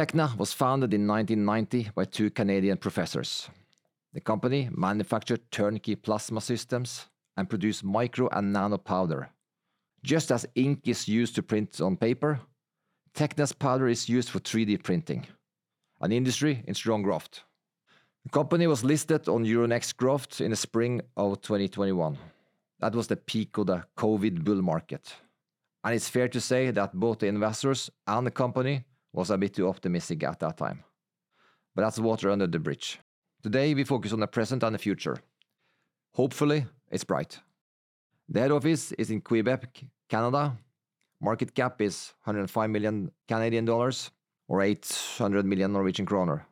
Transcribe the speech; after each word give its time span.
Tekna 0.00 0.34
was 0.38 0.54
founded 0.54 0.94
in 0.94 1.06
1990 1.06 1.90
by 1.94 2.06
two 2.06 2.30
Canadian 2.30 2.78
professors. 2.78 3.50
The 4.14 4.20
company 4.22 4.70
manufactured 4.72 5.50
turnkey 5.50 5.94
plasma 5.94 6.40
systems 6.40 7.04
and 7.36 7.50
produced 7.50 7.84
micro 7.84 8.26
and 8.32 8.50
nano 8.50 8.78
powder. 8.78 9.28
Just 10.02 10.32
as 10.32 10.46
ink 10.54 10.88
is 10.88 11.06
used 11.06 11.34
to 11.34 11.42
print 11.42 11.82
on 11.82 11.98
paper, 11.98 12.40
Tekna's 13.14 13.52
powder 13.52 13.88
is 13.88 14.08
used 14.08 14.30
for 14.30 14.40
3D 14.40 14.82
printing, 14.82 15.26
an 16.00 16.12
industry 16.12 16.64
in 16.66 16.72
strong 16.72 17.02
growth. 17.02 17.42
The 18.24 18.30
company 18.30 18.66
was 18.66 18.82
listed 18.82 19.28
on 19.28 19.44
Euronext 19.44 19.98
Growth 19.98 20.40
in 20.40 20.52
the 20.52 20.56
spring 20.56 21.02
of 21.18 21.42
2021. 21.42 22.16
That 22.78 22.94
was 22.94 23.08
the 23.08 23.16
peak 23.16 23.58
of 23.58 23.66
the 23.66 23.84
COVID 23.98 24.44
bull 24.44 24.62
market. 24.62 25.14
And 25.84 25.94
it's 25.94 26.08
fair 26.08 26.28
to 26.28 26.40
say 26.40 26.70
that 26.70 26.94
both 26.94 27.18
the 27.18 27.26
investors 27.26 27.90
and 28.06 28.26
the 28.26 28.30
company 28.30 28.84
was 29.12 29.30
a 29.30 29.38
bit 29.38 29.54
too 29.54 29.68
optimistic 29.68 30.22
at 30.24 30.40
that 30.40 30.56
time. 30.56 30.84
But 31.74 31.82
that's 31.82 31.98
water 31.98 32.30
under 32.30 32.46
the 32.46 32.58
bridge. 32.58 32.98
Today 33.42 33.74
we 33.74 33.84
focus 33.84 34.12
on 34.12 34.20
the 34.20 34.26
present 34.26 34.62
and 34.62 34.74
the 34.74 34.78
future. 34.78 35.16
Hopefully, 36.12 36.66
it's 36.90 37.04
bright. 37.04 37.38
The 38.28 38.40
head 38.40 38.50
office 38.50 38.92
is 38.92 39.10
in 39.10 39.20
Quebec, 39.20 39.84
Canada. 40.08 40.56
Market 41.20 41.54
cap 41.54 41.80
is 41.80 42.12
105 42.24 42.70
million 42.70 43.10
Canadian 43.28 43.64
dollars 43.64 44.10
or 44.48 44.62
800 44.62 45.44
million 45.44 45.72
Norwegian 45.72 46.06
kroner. 46.06 46.46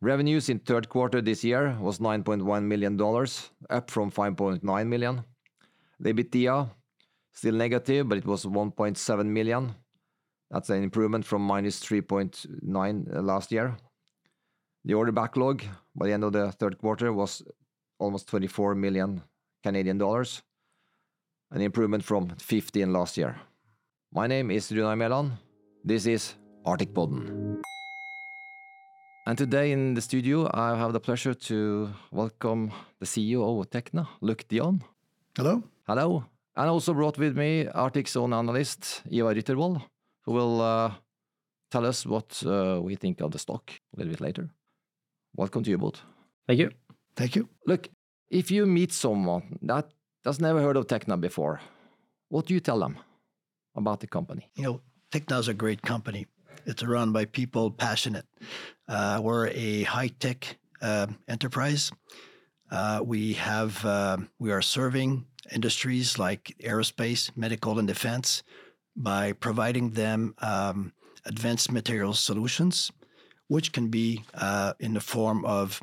Revenues 0.00 0.48
in 0.48 0.60
third 0.60 0.88
quarter 0.88 1.20
this 1.20 1.42
year 1.42 1.76
was 1.80 1.98
9.1 1.98 2.62
million 2.62 2.96
dollars, 2.96 3.50
up 3.68 3.90
from 3.90 4.10
5.9 4.10 4.86
million. 4.86 5.24
The 5.98 6.12
EBITDA 6.12 6.70
still 7.32 7.54
negative, 7.54 8.08
but 8.08 8.18
it 8.18 8.26
was 8.26 8.44
1.7 8.44 9.26
million. 9.26 9.74
That's 10.50 10.70
an 10.70 10.82
improvement 10.82 11.24
from 11.24 11.42
minus 11.42 11.80
3.9 11.80 13.16
uh, 13.16 13.20
last 13.20 13.52
year. 13.52 13.76
The 14.84 14.94
order 14.94 15.12
backlog 15.12 15.62
by 15.94 16.06
the 16.06 16.12
end 16.12 16.24
of 16.24 16.32
the 16.32 16.52
third 16.52 16.78
quarter 16.78 17.12
was 17.12 17.42
almost 17.98 18.28
24 18.28 18.74
million 18.74 19.22
Canadian 19.62 19.98
dollars, 19.98 20.42
an 21.50 21.60
improvement 21.60 22.04
from 22.04 22.30
15 22.38 22.92
last 22.92 23.18
year. 23.18 23.36
My 24.12 24.26
name 24.26 24.50
is 24.50 24.70
Runar 24.70 24.96
Mæland. 24.96 25.32
This 25.84 26.06
is 26.06 26.34
Arctic 26.64 26.94
Podden. 26.94 27.60
And 29.26 29.36
today 29.36 29.72
in 29.72 29.92
the 29.92 30.00
studio, 30.00 30.48
I 30.54 30.74
have 30.78 30.94
the 30.94 31.00
pleasure 31.00 31.34
to 31.34 31.90
welcome 32.10 32.72
the 32.98 33.04
CEO 33.04 33.60
of 33.60 33.68
Tekna, 33.68 34.08
Luc 34.22 34.48
Dionne. 34.48 34.80
Hello. 35.36 35.62
Hello. 35.86 36.24
And 36.56 36.70
also 36.70 36.94
brought 36.94 37.18
with 37.18 37.36
me 37.36 37.68
Arctic's 37.68 38.16
own 38.16 38.32
analyst, 38.32 39.02
Ivar 39.10 39.34
Ryttervoll, 39.34 39.82
who 40.28 40.34
will 40.34 40.60
uh, 40.60 40.92
tell 41.70 41.86
us 41.86 42.04
what 42.04 42.42
uh, 42.44 42.78
we 42.82 42.96
think 42.96 43.22
of 43.22 43.30
the 43.30 43.38
stock 43.38 43.72
a 43.72 43.96
little 43.96 44.10
bit 44.10 44.20
later. 44.20 44.50
Welcome 45.34 45.62
to 45.64 45.70
you 45.70 45.78
both. 45.78 46.02
Thank 46.46 46.60
you. 46.60 46.70
Thank 47.16 47.34
you. 47.34 47.48
Luc, 47.66 47.88
if 48.28 48.50
you 48.50 48.66
meet 48.66 48.92
someone 48.92 49.58
that 49.62 49.90
has 50.26 50.38
never 50.38 50.60
heard 50.60 50.76
of 50.76 50.86
Tekna 50.86 51.18
before, 51.18 51.62
what 52.28 52.44
do 52.44 52.52
you 52.52 52.60
tell 52.60 52.78
them 52.78 52.98
about 53.74 54.00
the 54.00 54.06
company? 54.06 54.50
You 54.54 54.64
know, 54.64 54.80
Tekna 55.10 55.38
is 55.38 55.48
a 55.48 55.54
great 55.54 55.80
company. 55.80 56.26
It's 56.66 56.82
run 56.82 57.10
by 57.10 57.24
people 57.24 57.70
passionate. 57.70 58.26
Uh, 58.86 59.20
we're 59.22 59.48
a 59.48 59.84
high 59.84 60.08
tech 60.08 60.58
uh, 60.82 61.06
enterprise. 61.26 61.90
Uh, 62.70 63.00
we 63.02 63.32
have 63.32 63.82
uh, 63.82 64.18
we 64.38 64.52
are 64.52 64.60
serving 64.60 65.24
industries 65.50 66.18
like 66.18 66.54
aerospace, 66.62 67.34
medical, 67.34 67.78
and 67.78 67.88
defense 67.88 68.42
by 68.98 69.32
providing 69.32 69.90
them 69.90 70.34
um, 70.42 70.92
advanced 71.24 71.72
materials 71.72 72.18
solutions, 72.20 72.90
which 73.46 73.72
can 73.72 73.88
be 73.88 74.24
uh, 74.34 74.74
in 74.80 74.94
the 74.94 75.00
form 75.00 75.44
of 75.44 75.80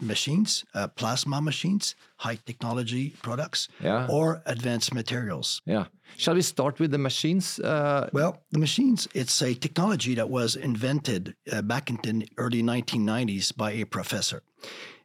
machines, 0.00 0.64
uh, 0.74 0.86
plasma 0.88 1.40
machines, 1.40 1.96
high 2.16 2.38
technology 2.46 3.10
products, 3.22 3.68
yeah. 3.80 4.06
or 4.08 4.42
advanced 4.46 4.94
materials. 4.94 5.60
Yeah. 5.66 5.86
Shall 6.16 6.34
we 6.34 6.42
start 6.42 6.78
with 6.78 6.92
the 6.92 6.98
machines? 6.98 7.58
Uh... 7.58 8.08
Well, 8.12 8.42
the 8.50 8.60
machines, 8.60 9.08
it's 9.14 9.42
a 9.42 9.54
technology 9.54 10.14
that 10.14 10.30
was 10.30 10.54
invented 10.54 11.34
uh, 11.50 11.62
back 11.62 11.90
in 11.90 11.98
the 12.02 12.28
early 12.38 12.62
1990s 12.62 13.56
by 13.56 13.72
a 13.72 13.84
professor. 13.84 14.42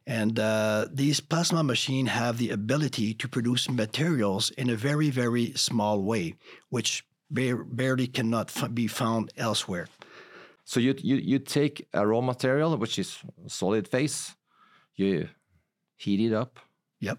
And 0.06 0.38
uh, 0.38 0.86
these 0.92 1.20
plasma 1.20 1.62
machines 1.62 2.10
have 2.10 2.38
the 2.38 2.50
ability 2.50 3.14
to 3.14 3.28
produce 3.28 3.68
materials 3.68 4.50
in 4.50 4.70
a 4.70 4.76
very, 4.76 5.10
very 5.10 5.52
small 5.54 6.02
way, 6.02 6.34
which 6.68 7.04
barely 7.30 8.06
cannot 8.06 8.50
f- 8.56 8.74
be 8.74 8.86
found 8.86 9.32
elsewhere. 9.36 9.88
So 10.64 10.80
you, 10.80 10.94
you 11.02 11.16
you 11.16 11.38
take 11.38 11.88
a 11.92 12.06
raw 12.06 12.20
material, 12.20 12.76
which 12.76 12.98
is 12.98 13.18
solid 13.46 13.88
phase, 13.88 14.36
you 14.94 15.28
heat 15.96 16.20
it 16.20 16.34
up. 16.34 16.58
Yep. 17.00 17.18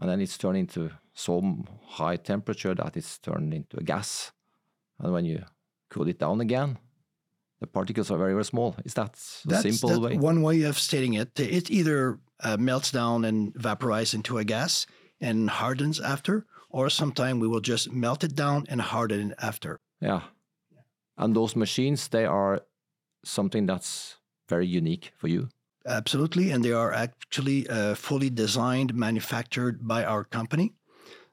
And 0.00 0.10
then 0.10 0.20
it's 0.20 0.36
turned 0.36 0.58
into 0.58 0.90
so 1.14 1.64
high 1.86 2.16
temperature 2.16 2.74
that 2.74 2.96
it's 2.96 3.18
turned 3.18 3.54
into 3.54 3.78
a 3.78 3.82
gas. 3.82 4.32
And 4.98 5.12
when 5.12 5.24
you 5.24 5.44
cool 5.90 6.08
it 6.08 6.18
down 6.18 6.40
again, 6.40 6.78
the 7.60 7.66
particles 7.66 8.10
are 8.10 8.18
very, 8.18 8.32
very 8.32 8.44
small. 8.44 8.76
Is 8.84 8.94
that 8.94 9.12
the 9.44 9.50
that's, 9.50 9.62
simple 9.62 10.00
that's 10.00 10.14
way? 10.14 10.16
One 10.18 10.42
way 10.42 10.62
of 10.62 10.78
stating 10.78 11.14
it. 11.14 11.38
It 11.38 11.70
either 11.70 12.18
uh, 12.40 12.56
melts 12.56 12.90
down 12.90 13.24
and 13.24 13.54
vaporizes 13.54 14.14
into 14.14 14.38
a 14.38 14.44
gas 14.44 14.86
and 15.20 15.48
hardens 15.48 16.00
after, 16.00 16.46
or 16.74 16.90
sometimes 16.90 17.40
we 17.40 17.46
will 17.46 17.60
just 17.60 17.92
melt 17.92 18.24
it 18.24 18.34
down 18.34 18.66
and 18.68 18.80
harden 18.80 19.30
it 19.30 19.38
after. 19.40 19.78
Yeah. 20.00 20.22
And 21.16 21.34
those 21.34 21.54
machines, 21.54 22.08
they 22.08 22.26
are 22.26 22.62
something 23.24 23.64
that's 23.64 24.16
very 24.48 24.66
unique 24.66 25.12
for 25.16 25.28
you. 25.28 25.48
Absolutely, 25.86 26.50
and 26.50 26.64
they 26.64 26.72
are 26.72 26.92
actually 26.92 27.68
uh, 27.68 27.94
fully 27.94 28.28
designed, 28.28 28.92
manufactured 28.92 29.86
by 29.86 30.04
our 30.04 30.24
company. 30.24 30.72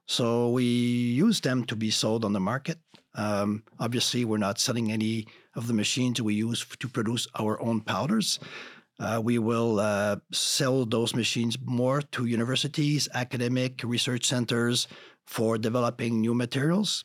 So 0.05 0.49
we 0.49 0.63
use 0.63 1.41
them 1.41 1.63
to 1.65 1.75
be 1.75 1.89
sold 1.89 2.23
on 2.23 2.33
the 2.33 2.39
market. 2.39 2.77
Um, 3.15 3.63
obviously, 3.79 4.23
we're 4.23 4.37
not 4.37 4.59
selling 4.59 4.91
any 4.91 5.25
of 5.55 5.65
the 5.65 5.73
machines 5.73 6.21
we 6.21 6.35
use 6.35 6.63
to 6.79 6.87
produce 6.87 7.27
our 7.39 7.59
own 7.61 7.81
powders. 7.81 8.39
Uh, 9.01 9.19
we 9.19 9.39
will 9.39 9.79
uh, 9.79 10.17
sell 10.31 10.85
those 10.85 11.15
machines 11.15 11.57
more 11.65 12.01
to 12.01 12.25
universities, 12.25 13.09
academic 13.13 13.81
research 13.83 14.25
centers 14.25 14.87
for 15.25 15.57
developing 15.57 16.21
new 16.21 16.35
materials. 16.35 17.03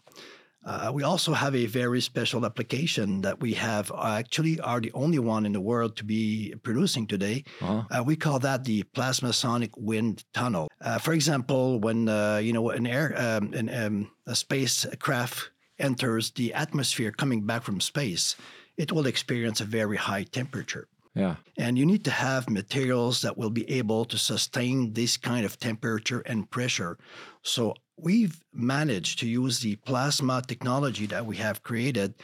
Uh, 0.67 0.91
we 0.93 1.05
also 1.05 1.33
have 1.33 1.55
a 1.55 1.67
very 1.67 2.01
special 2.01 2.45
application 2.45 3.21
that 3.21 3.41
we 3.41 3.55
have 3.55 3.91
uh, 3.93 4.17
actually 4.19 4.59
are 4.61 4.81
the 4.81 4.91
only 4.95 5.19
one 5.19 5.47
in 5.47 5.53
the 5.53 5.61
world 5.61 5.97
to 5.97 6.05
be 6.05 6.53
producing 6.65 7.07
today. 7.07 7.45
Uh-huh. 7.63 7.85
Uh, 7.89 8.03
we 8.03 8.17
call 8.17 8.41
that 8.41 8.65
the 8.65 8.83
plasmasonic 8.95 9.71
wind 9.77 10.25
tunnel. 10.35 10.69
Uh, 10.81 10.99
for 10.99 11.13
example, 11.13 11.79
when 11.79 12.09
uh, 12.09 12.39
you 12.39 12.53
know 12.53 12.71
an 12.71 12.85
air 12.85 13.15
um, 13.17 13.53
an, 13.55 13.71
um, 13.73 14.11
a 14.27 14.35
spacecraft 14.35 15.51
enters 15.79 16.33
the 16.33 16.53
atmosphere 16.53 17.13
coming 17.13 17.47
back 17.47 17.63
from 17.63 17.81
space, 17.81 18.35
it 18.77 18.91
will 18.91 19.07
experience 19.07 19.61
a 19.61 19.65
very 19.65 19.97
high 19.97 20.25
temperature. 20.25 20.89
Yeah. 21.17 21.37
And 21.57 21.79
you 21.79 21.87
need 21.87 22.05
to 22.05 22.11
have 22.11 22.51
materials 22.51 23.23
that 23.23 23.39
will 23.39 23.49
be 23.49 23.69
able 23.71 24.05
to 24.05 24.19
sustain 24.19 24.93
this 24.93 25.17
kind 25.17 25.47
of 25.47 25.59
temperature 25.59 26.21
and 26.21 26.49
pressure. 26.51 26.99
So 27.43 27.75
we've 27.97 28.45
managed 28.53 29.19
to 29.21 29.27
use 29.27 29.61
the 29.61 29.77
plasma 29.77 30.43
technology 30.47 31.07
that 31.07 31.25
we 31.25 31.37
have 31.39 31.63
created 31.63 32.15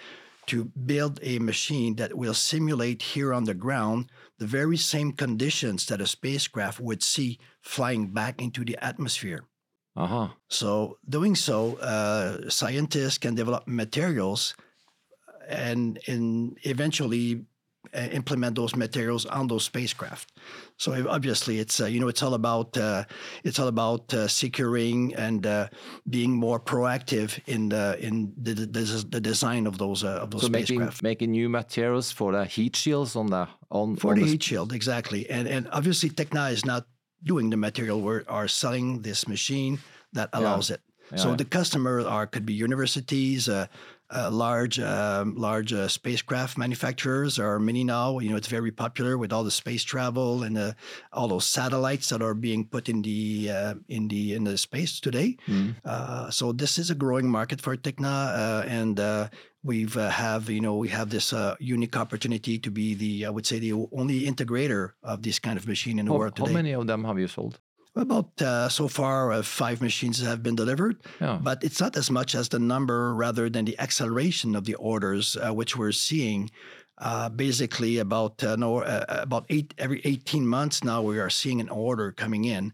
to 0.47 0.65
build 0.85 1.21
a 1.23 1.39
machine 1.39 1.97
that 1.97 2.15
will 2.15 2.35
simulate 2.35 3.01
here 3.01 3.33
on 3.33 3.45
the 3.45 3.55
ground 3.55 4.11
the 4.39 4.47
very 4.47 4.77
same 4.77 5.13
conditions 5.13 5.87
that 5.87 6.03
a 6.03 6.07
spacecraft 6.07 6.79
would 6.79 7.03
see 7.03 7.39
flying 7.63 8.09
back 8.09 8.43
into 8.43 8.63
the 8.63 8.77
atmosphere. 8.85 9.45
Uh-huh. 9.97 10.29
So, 10.49 10.99
doing 11.09 11.35
so, 11.35 11.77
uh, 11.77 12.51
scientists 12.51 13.19
can 13.19 13.35
develop 13.35 13.67
materials 13.67 14.55
and, 15.49 15.99
and 16.07 16.59
eventually 16.65 17.47
implement 17.95 18.57
those 18.57 18.75
materials 18.77 19.27
on 19.27 19.49
those 19.49 19.65
spacecraft. 19.65 20.33
So 20.77 21.09
obviously, 21.09 21.59
it's 21.59 21.81
uh, 21.81 21.87
you 21.87 22.01
know 22.01 22.09
it's 22.09 22.23
all 22.23 22.35
about 22.35 22.77
uh, 22.77 23.05
it's 23.45 23.59
all 23.59 23.69
about 23.69 24.13
uh, 24.15 24.29
securing 24.29 25.15
and 25.15 25.47
uh, 25.47 25.69
being 26.09 26.33
more 26.33 26.59
proactive 26.59 27.39
in 27.47 27.69
the 27.69 27.97
in 28.01 28.33
the, 28.41 28.55
the, 28.55 29.07
the 29.11 29.21
design 29.21 29.67
of 29.67 29.79
those 29.79 30.05
uh, 30.05 30.23
of 30.23 30.31
those 30.31 30.43
so 30.43 30.47
spacecraft. 30.49 31.03
Making, 31.03 31.29
making 31.29 31.31
new 31.33 31.49
materials 31.49 32.11
for 32.11 32.33
the 32.33 32.45
heat 32.45 32.77
shields 32.77 33.17
on 33.17 33.27
the 33.27 33.49
on 33.71 33.97
for 33.97 34.13
on 34.13 34.19
the, 34.19 34.25
the 34.25 34.31
heat 34.31 34.43
shield 34.43 34.73
exactly, 34.73 35.29
and 35.29 35.47
and 35.47 35.69
obviously 35.73 36.11
Tekna 36.11 36.53
is 36.53 36.65
not 36.65 36.87
doing 37.23 37.51
the 37.51 37.57
material. 37.57 38.01
We 38.01 38.21
are 38.27 38.49
selling 38.49 39.03
this 39.03 39.29
machine 39.29 39.79
that 40.13 40.31
allows 40.33 40.71
yeah. 40.71 40.75
it. 40.75 40.81
Yeah. 41.13 41.19
So 41.19 41.35
the 41.35 41.45
customer 41.45 42.01
are 42.01 42.27
could 42.27 42.47
be 42.47 42.55
universities, 42.55 43.49
uh, 43.49 43.67
large 44.31 44.79
um, 44.79 45.35
large 45.37 45.73
uh, 45.73 45.89
spacecraft 45.89 46.59
manufacturers 46.59 47.39
are 47.39 47.59
many 47.59 47.85
now. 47.85 48.19
You 48.19 48.31
know, 48.31 48.37
it's 48.37 48.49
very 48.49 48.71
popular 48.71 49.17
with 49.17 49.33
all 49.33 49.45
the 49.45 49.51
space 49.51 49.83
travel 49.83 50.43
and 50.43 50.59
uh, 50.59 50.73
all 51.13 51.29
those 51.29 51.47
satellites 51.47 52.09
that 52.11 52.23
are 52.23 52.35
being 52.35 52.67
put 52.67 52.89
in 52.89 53.03
the 53.03 53.51
uh, 53.51 53.75
in 53.89 54.09
the 54.09 54.35
in 54.35 54.45
the 54.45 54.59
space 54.59 55.01
today. 55.01 55.37
Mm. 55.49 56.33
so 56.33 56.53
this 56.53 56.79
is 56.79 56.91
a 56.91 56.95
growing 56.95 57.29
market 57.29 57.61
for 57.61 57.77
Tekna, 57.77 58.65
and 58.67 59.01
we've 59.65 59.97
uh, 59.97 60.11
have 60.11 60.51
you 60.51 60.61
know 60.61 60.77
we 60.77 60.89
have 60.89 61.11
this 61.11 61.33
uh, 61.33 61.55
unique 61.59 61.97
opportunity 61.97 62.59
to 62.59 62.71
be 62.71 62.95
the 62.95 63.27
I 63.27 63.31
would 63.31 63.47
say 63.47 63.59
the 63.59 63.73
only 63.73 64.23
integrator 64.23 64.93
of 65.03 65.23
this 65.23 65.39
kind 65.39 65.59
of 65.59 65.67
machine 65.67 65.99
in 65.99 66.07
the 66.07 66.13
how, 66.13 66.19
world 66.19 66.37
today. 66.37 66.51
How 66.51 66.55
many 66.55 66.73
of 66.73 66.87
them 66.87 67.05
have 67.05 67.19
you 67.19 67.29
sold? 67.29 67.59
About 67.95 68.41
uh, 68.41 68.71
so 68.71 68.89
far, 68.89 69.33
uh, 69.33 69.43
five 69.43 69.83
machines 69.83 70.19
have 70.23 70.43
been 70.43 70.57
delivered, 70.57 70.97
yeah. 71.21 71.39
but 71.43 71.63
it's 71.63 71.79
not 71.79 71.95
as 71.95 72.11
much 72.11 72.35
as 72.35 72.49
the 72.49 72.59
number 72.59 73.15
rather 73.15 73.51
than 73.51 73.67
the 73.67 73.79
acceleration 73.79 74.57
of 74.57 74.65
the 74.65 74.75
orders, 74.77 75.37
uh, 75.37 75.53
which 75.53 75.77
we're 75.77 75.93
seeing. 75.93 76.51
Uh, 76.99 77.29
basically, 77.29 77.99
about 77.99 78.43
no, 78.43 78.83
about 79.09 79.45
eight 79.51 79.75
every 79.77 80.01
18 80.05 80.47
months 80.47 80.85
now, 80.85 81.03
we 81.03 81.19
are 81.19 81.31
seeing 81.31 81.61
an 81.61 81.69
order 81.69 82.13
coming 82.13 82.45
in. 82.45 82.73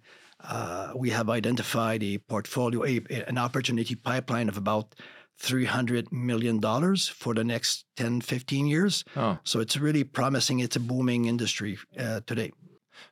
we 0.94 1.10
have 1.10 1.30
identified 1.30 2.02
a 2.02 2.18
portfolio, 2.18 2.84
a, 2.84 3.00
an 3.26 3.38
opportunity 3.38 3.94
pipeline 3.96 4.48
of 4.48 4.56
about 4.56 4.94
$300 5.40 6.12
million 6.12 6.60
for 6.96 7.34
the 7.34 7.44
next 7.44 7.84
10, 7.96 8.20
15 8.20 8.66
years. 8.66 9.04
Oh. 9.16 9.38
So 9.44 9.60
it's 9.60 9.76
really 9.76 10.04
promising. 10.04 10.60
It's 10.60 10.76
a 10.76 10.80
booming 10.80 11.26
industry 11.26 11.78
uh, 11.98 12.20
today. 12.26 12.52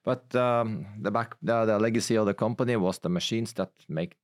But 0.04 0.34
um, 0.34 0.86
the 1.00 1.10
back, 1.10 1.36
the, 1.42 1.64
the, 1.64 1.78
legacy 1.78 2.16
of 2.16 2.26
the 2.26 2.34
company 2.34 2.76
was 2.76 2.98
the 2.98 3.08
machines 3.08 3.52
that 3.54 3.70
make 3.88 4.16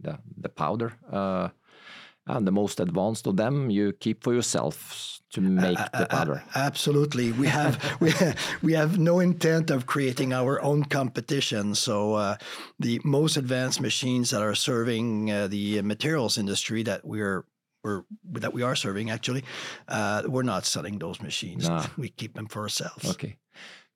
the, 0.00 0.18
the 0.36 0.48
powder. 0.48 0.94
Uh, 1.10 1.48
and 2.26 2.46
the 2.46 2.52
most 2.52 2.80
advanced 2.80 3.26
of 3.26 3.36
them 3.36 3.70
you 3.70 3.92
keep 3.92 4.24
for 4.24 4.32
yourself 4.32 5.20
to 5.30 5.40
make 5.40 5.78
uh, 5.78 5.88
the 5.98 6.06
powder. 6.06 6.42
Uh, 6.54 6.60
absolutely, 6.60 7.32
we 7.32 7.48
have 7.48 7.78
we 8.00 8.10
have, 8.12 8.38
we 8.62 8.72
have 8.72 8.98
no 8.98 9.20
intent 9.20 9.70
of 9.70 9.86
creating 9.86 10.32
our 10.32 10.62
own 10.62 10.84
competition. 10.84 11.74
So 11.74 12.14
uh, 12.14 12.36
the 12.78 13.00
most 13.04 13.36
advanced 13.36 13.80
machines 13.80 14.30
that 14.30 14.42
are 14.42 14.54
serving 14.54 15.30
uh, 15.30 15.48
the 15.48 15.82
materials 15.82 16.38
industry 16.38 16.82
that 16.84 17.04
we're 17.04 17.44
we're, 17.82 18.04
that 18.32 18.54
we 18.54 18.62
are 18.62 18.74
serving 18.74 19.10
actually, 19.10 19.44
uh, 19.88 20.22
we're 20.26 20.42
not 20.42 20.64
selling 20.64 20.98
those 20.98 21.20
machines. 21.20 21.68
We 21.98 22.08
keep 22.08 22.32
them 22.32 22.46
for 22.46 22.62
ourselves. 22.62 23.10
Okay, 23.10 23.36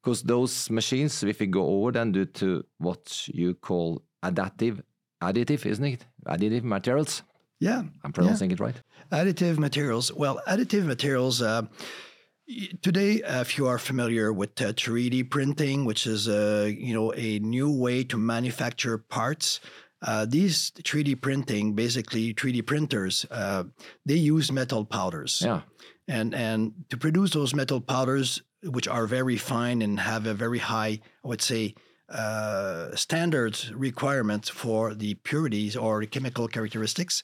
because 0.09 0.23
those 0.23 0.71
machines, 0.71 1.23
if 1.23 1.41
we 1.41 1.47
go 1.47 1.67
over 1.67 1.93
then 1.93 2.13
due 2.13 2.27
to 2.27 2.65
what 2.79 3.29
you 3.29 3.55
call 3.55 4.03
additive, 4.23 4.83
additive, 5.23 5.67
isn't 5.67 5.85
it? 5.85 6.07
Additive 6.27 6.63
materials 6.63 7.23
yeah. 7.61 7.83
I'm 8.05 8.13
pronouncing 8.13 8.51
yeah. 8.51 8.55
it 8.55 8.61
right. 8.61 8.83
Additive 9.11 9.59
materials. 9.59 10.13
Well, 10.13 10.41
additive 10.47 10.85
materials. 10.85 11.43
Uh, 11.43 11.63
today, 12.83 13.23
uh, 13.23 13.41
if 13.41 13.59
you 13.59 13.67
are 13.67 13.79
familiar 13.79 14.33
with 14.33 14.61
uh, 14.61 14.73
3D 14.73 15.31
printing, 15.31 15.85
which 15.85 16.07
is 16.07 16.29
a 16.29 16.63
uh, 16.63 16.65
you 16.67 16.95
know 16.95 17.13
a 17.15 17.39
new 17.41 17.71
way 17.71 18.05
to 18.05 18.17
manufacture 18.17 18.99
parts, 18.99 19.61
uh, 20.03 20.25
these 20.29 20.71
3D 20.71 21.21
printing, 21.21 21.75
basically 21.75 22.33
3D 22.35 22.65
printers, 22.65 23.27
uh, 23.31 23.65
they 24.07 24.15
use 24.15 24.53
metal 24.53 24.85
powders. 24.85 25.43
Yeah. 25.45 25.63
And 26.07 26.35
and 26.35 26.73
to 26.91 26.97
produce 26.97 27.33
those 27.33 27.55
metal 27.55 27.81
powders, 27.81 28.43
which 28.63 28.89
are 28.89 29.07
very 29.07 29.37
fine 29.37 29.83
and 29.83 30.01
have 30.01 30.27
a 30.27 30.35
very 30.35 30.59
high, 30.59 31.01
I 31.25 31.29
would 31.29 31.43
say, 31.43 31.75
uh, 32.09 32.95
standards 32.97 33.71
requirements 33.75 34.49
for 34.49 34.95
the 34.95 35.15
purities 35.15 35.77
or 35.77 36.01
the 36.01 36.07
chemical 36.07 36.49
characteristics, 36.49 37.23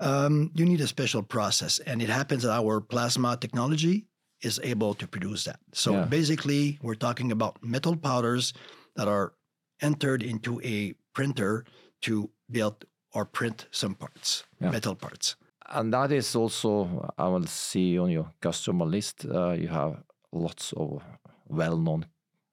um, 0.00 0.50
you 0.54 0.66
need 0.66 0.80
a 0.80 0.86
special 0.86 1.22
process. 1.22 1.78
And 1.78 2.02
it 2.02 2.10
happens 2.10 2.42
that 2.42 2.52
our 2.52 2.80
plasma 2.80 3.38
technology 3.40 4.06
is 4.42 4.60
able 4.62 4.94
to 4.94 5.08
produce 5.08 5.44
that. 5.44 5.60
So 5.72 5.92
yeah. 5.92 6.04
basically, 6.04 6.78
we're 6.82 6.94
talking 6.94 7.32
about 7.32 7.62
metal 7.62 7.96
powders 7.96 8.52
that 8.96 9.08
are 9.08 9.32
entered 9.80 10.22
into 10.22 10.60
a 10.62 10.94
printer 11.14 11.64
to 12.02 12.30
build 12.50 12.84
or 13.12 13.24
print 13.24 13.66
some 13.70 13.94
parts, 13.94 14.44
yeah. 14.60 14.70
metal 14.70 14.94
parts. 14.94 15.36
And 15.70 15.92
that 15.92 16.12
is 16.12 16.34
also, 16.36 17.12
I 17.18 17.28
will 17.28 17.46
see 17.46 17.98
on 17.98 18.10
your 18.10 18.30
customer 18.40 18.86
list, 18.86 19.24
uh, 19.24 19.52
you 19.52 19.68
have 19.68 20.02
lots 20.32 20.72
of 20.74 21.02
well 21.48 21.76
known 21.76 22.06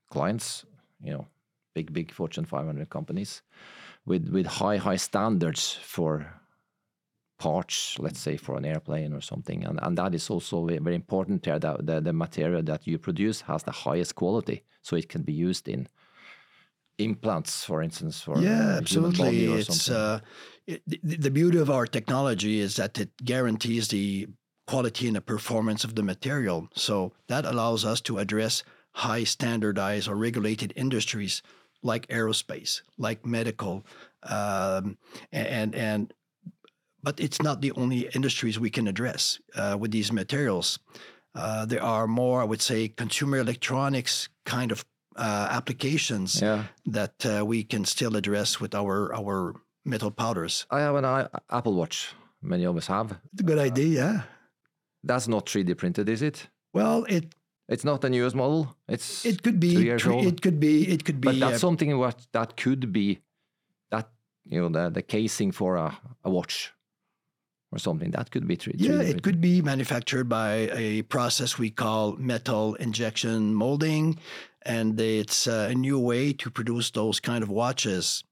clients, 0.10 0.66
you 1.04 1.12
know, 1.12 1.28
big, 1.74 1.94
big 1.94 2.12
Fortune 2.12 2.46
500 2.46 2.90
companies 2.90 3.42
with, 4.06 4.30
with 4.30 4.46
high, 4.46 4.78
high 4.78 4.96
standards 4.96 5.78
for 5.82 6.32
parts, 7.38 7.98
let's 8.00 8.20
say 8.20 8.38
for 8.38 8.58
an 8.58 8.66
airplane 8.66 9.14
or 9.14 9.22
something. 9.22 9.66
And, 9.66 9.80
and 9.82 9.98
that 9.98 10.16
is 10.16 10.30
also 10.30 10.66
very 10.66 10.96
important 10.96 11.46
here 11.46 11.60
that 11.60 11.86
the, 11.86 12.00
the 12.00 12.14
material 12.14 12.64
that 12.64 12.88
you 12.88 12.98
produce 12.98 13.42
has 13.42 13.64
the 13.64 13.72
highest 13.72 14.16
quality 14.16 14.64
so 14.82 14.96
it 14.96 15.10
can 15.10 15.24
be 15.24 15.34
used 15.34 15.68
in 15.68 15.88
implants, 16.98 17.66
for 17.66 17.82
instance, 17.82 18.22
for 18.22 18.38
yeah, 18.40 18.78
absolutely. 18.78 19.46
It's 19.46 19.90
uh, 19.90 20.20
it, 20.66 20.82
the 21.04 21.32
beauty 21.32 21.58
of 21.58 21.70
our 21.70 21.86
technology 21.86 22.60
is 22.60 22.78
that 22.78 22.98
it 22.98 23.10
guarantees 23.24 23.90
the 23.90 24.28
quality 24.68 25.08
and 25.08 25.16
the 25.16 25.22
performance 25.22 25.84
of 25.84 25.96
the 25.96 26.04
material. 26.04 26.68
So 26.74 27.14
that 27.28 27.46
allows 27.46 27.86
us 27.86 28.02
to 28.02 28.18
address 28.18 28.64
high 28.92 29.24
standardized 29.24 30.08
or 30.08 30.16
regulated 30.16 30.74
industries 30.76 31.42
like 31.84 32.08
aerospace, 32.08 32.82
like 32.98 33.26
medical, 33.26 33.86
um, 34.24 34.98
and 35.32 35.76
and 35.76 36.14
but 37.04 37.20
it's 37.20 37.42
not 37.42 37.62
the 37.62 37.72
only 37.74 38.10
industries 38.16 38.60
we 38.60 38.72
can 38.72 38.88
address 38.88 39.40
uh, 39.56 39.78
with 39.80 39.92
these 39.92 40.12
materials. 40.12 40.80
Uh, 41.36 41.66
there 41.66 41.84
are 41.84 42.08
more, 42.08 42.42
I 42.42 42.46
would 42.46 42.62
say, 42.62 42.88
consumer 42.88 43.38
electronics 43.38 44.30
kind 44.46 44.72
of 44.72 44.84
uh, 45.16 45.48
applications 45.52 46.42
yeah. 46.42 46.64
that 46.88 47.26
uh, 47.26 47.46
we 47.46 47.64
can 47.64 47.86
still 47.86 48.16
address 48.16 48.60
with 48.60 48.74
our 48.74 49.14
our 49.14 49.54
metal 49.84 50.10
powders. 50.10 50.66
I 50.72 50.80
have 50.80 50.96
an 50.96 51.06
Apple 51.52 51.76
Watch. 51.76 52.14
Many 52.42 52.66
of 52.66 52.76
us 52.78 52.88
have. 52.88 53.18
It's 53.34 53.42
a 53.42 53.44
good 53.44 53.60
idea. 53.60 54.04
Yeah. 54.04 54.22
That's 55.06 55.28
not 55.28 55.46
3D 55.46 55.78
printed, 55.78 56.10
is 56.10 56.22
it? 56.22 56.50
Well, 56.74 57.06
it 57.08 57.34
it's 57.68 57.84
not 57.84 58.02
the 58.02 58.10
newest 58.10 58.36
model. 58.36 58.76
It's 58.88 59.26
it 59.26 59.42
could 59.44 59.60
be 59.60 59.68
years 59.68 60.06
old. 60.06 60.26
it 60.26 60.42
could 60.42 60.60
be 60.60 60.88
it 60.88 61.06
could 61.06 61.22
be. 61.22 61.28
But 61.28 61.40
that's 61.40 61.56
uh, 61.56 61.68
something 61.68 61.98
what 61.98 62.28
that 62.32 62.58
could 62.58 62.92
be 62.92 63.22
that 63.92 64.10
you 64.46 64.60
know 64.62 64.70
the 64.70 64.90
the 64.90 65.02
casing 65.02 65.52
for 65.52 65.78
a, 65.78 65.98
a 66.24 66.30
watch 66.30 66.74
or 67.72 67.80
something 67.80 68.12
that 68.12 68.32
could 68.32 68.48
be 68.48 68.56
treated. 68.56 68.82
Yeah, 68.82 69.02
it 69.02 69.24
could 69.24 69.42
be 69.42 69.62
manufactured 69.62 70.30
by 70.30 70.70
a 70.74 71.02
process 71.04 71.58
we 71.58 71.70
call 71.72 72.16
metal 72.18 72.76
injection 72.76 73.54
molding, 73.54 74.20
and 74.62 75.00
it's 75.00 75.48
uh, 75.48 75.68
a 75.72 75.76
new 75.76 76.00
way 76.00 76.34
to 76.34 76.50
produce 76.50 76.92
those 76.92 77.20
kind 77.20 77.44
of 77.44 77.50
watches. 77.50 78.24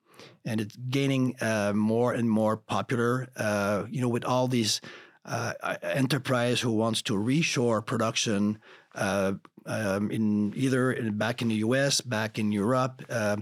And 0.45 0.61
it's 0.61 0.75
gaining 0.75 1.35
uh, 1.41 1.73
more 1.73 2.13
and 2.13 2.29
more 2.29 2.57
popular. 2.57 3.27
Uh, 3.35 3.85
you 3.89 4.01
know, 4.01 4.09
with 4.09 4.25
all 4.25 4.47
these 4.47 4.79
uh, 5.25 5.53
enterprise 5.81 6.59
who 6.59 6.71
wants 6.71 7.01
to 7.03 7.13
reshore 7.13 7.85
production 7.85 8.59
uh, 8.95 9.33
um, 9.65 10.11
in 10.11 10.53
either 10.55 10.91
in, 10.91 11.17
back 11.17 11.41
in 11.41 11.47
the 11.47 11.55
U.S., 11.55 12.01
back 12.01 12.37
in 12.37 12.51
Europe. 12.51 13.01
Uh, 13.09 13.37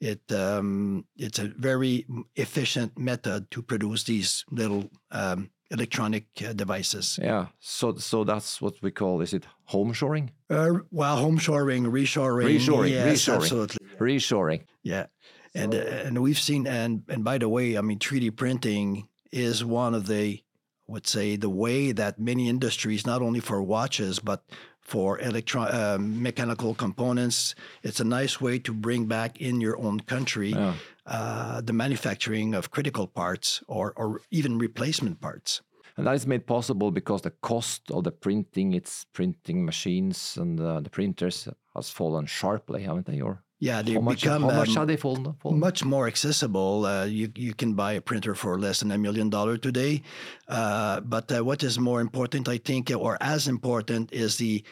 it 0.00 0.20
um, 0.32 1.04
it's 1.16 1.38
a 1.38 1.48
very 1.56 2.06
efficient 2.34 2.98
method 2.98 3.50
to 3.50 3.62
produce 3.62 4.04
these 4.04 4.44
little 4.50 4.90
um, 5.10 5.50
electronic 5.70 6.26
uh, 6.46 6.52
devices. 6.52 7.18
Yeah, 7.22 7.46
so 7.60 7.96
so 7.96 8.24
that's 8.24 8.60
what 8.60 8.74
we 8.82 8.90
call 8.90 9.20
is 9.20 9.32
it 9.32 9.46
home 9.64 9.92
shoring? 9.92 10.32
Uh, 10.50 10.80
well, 10.90 11.16
home 11.16 11.38
shoring, 11.38 11.84
reshoring, 11.84 12.58
reshoring, 12.58 12.90
yes, 12.90 13.24
reshoring, 13.24 13.36
absolutely, 13.36 13.86
reshoring. 13.98 14.62
Yeah, 14.82 15.06
and 15.54 15.72
so. 15.72 15.80
and 15.80 16.22
we've 16.22 16.38
seen 16.38 16.66
and 16.66 17.02
and 17.08 17.24
by 17.24 17.38
the 17.38 17.48
way, 17.48 17.78
I 17.78 17.80
mean, 17.80 17.98
3D 17.98 18.36
printing 18.36 19.08
is 19.32 19.64
one 19.64 19.94
of 19.94 20.06
the 20.06 20.40
would 20.86 21.06
say 21.06 21.36
the 21.36 21.50
way 21.50 21.92
that 21.92 22.18
many 22.18 22.48
industries, 22.48 23.06
not 23.06 23.22
only 23.22 23.40
for 23.40 23.62
watches 23.62 24.18
but 24.18 24.44
for 24.86 25.18
electro 25.18 25.62
uh, 25.62 25.98
mechanical 26.00 26.72
components. 26.72 27.56
It's 27.82 27.98
a 27.98 28.04
nice 28.04 28.40
way 28.40 28.60
to 28.60 28.72
bring 28.72 29.06
back 29.06 29.40
in 29.40 29.60
your 29.60 29.76
own 29.78 29.98
country 30.00 30.50
yeah. 30.50 30.74
uh, 31.06 31.60
the 31.60 31.72
manufacturing 31.72 32.54
of 32.54 32.70
critical 32.70 33.08
parts 33.08 33.64
or, 33.66 33.92
or 33.96 34.20
even 34.30 34.58
replacement 34.58 35.20
parts. 35.20 35.60
And 35.96 36.06
that 36.06 36.14
is 36.14 36.26
made 36.26 36.46
possible 36.46 36.92
because 36.92 37.22
the 37.22 37.30
cost 37.30 37.90
of 37.90 38.04
the 38.04 38.12
printing, 38.12 38.74
its 38.74 39.06
printing 39.12 39.64
machines 39.64 40.36
and 40.36 40.60
uh, 40.60 40.80
the 40.80 40.90
printers 40.90 41.48
has 41.74 41.90
fallen 41.90 42.26
sharply, 42.26 42.82
haven't 42.82 43.06
they? 43.06 43.20
Or 43.20 43.42
yeah, 43.58 43.80
they 43.82 43.94
how 43.94 44.00
much, 44.00 44.22
become 44.22 44.42
how 44.42 44.50
much 44.50 44.68
um, 44.70 44.74
have 44.76 44.88
they 44.88 44.96
fallen, 44.96 45.34
fallen? 45.40 45.58
Much 45.58 45.84
more 45.84 46.06
accessible. 46.06 46.84
Uh, 46.84 47.04
you 47.04 47.32
you 47.34 47.54
can 47.54 47.74
buy 47.74 47.92
a 47.92 48.00
printer 48.00 48.34
for 48.34 48.58
less 48.58 48.80
than 48.80 48.90
a 48.90 48.98
million 48.98 49.30
dollar 49.30 49.56
today. 49.56 50.02
Uh, 50.46 51.00
but 51.00 51.32
uh, 51.32 51.42
what 51.42 51.62
is 51.62 51.78
more 51.78 52.00
important, 52.00 52.48
I 52.48 52.58
think, 52.58 52.90
or 52.90 53.16
as 53.20 53.48
important, 53.48 54.12
is 54.12 54.36
the 54.36 54.62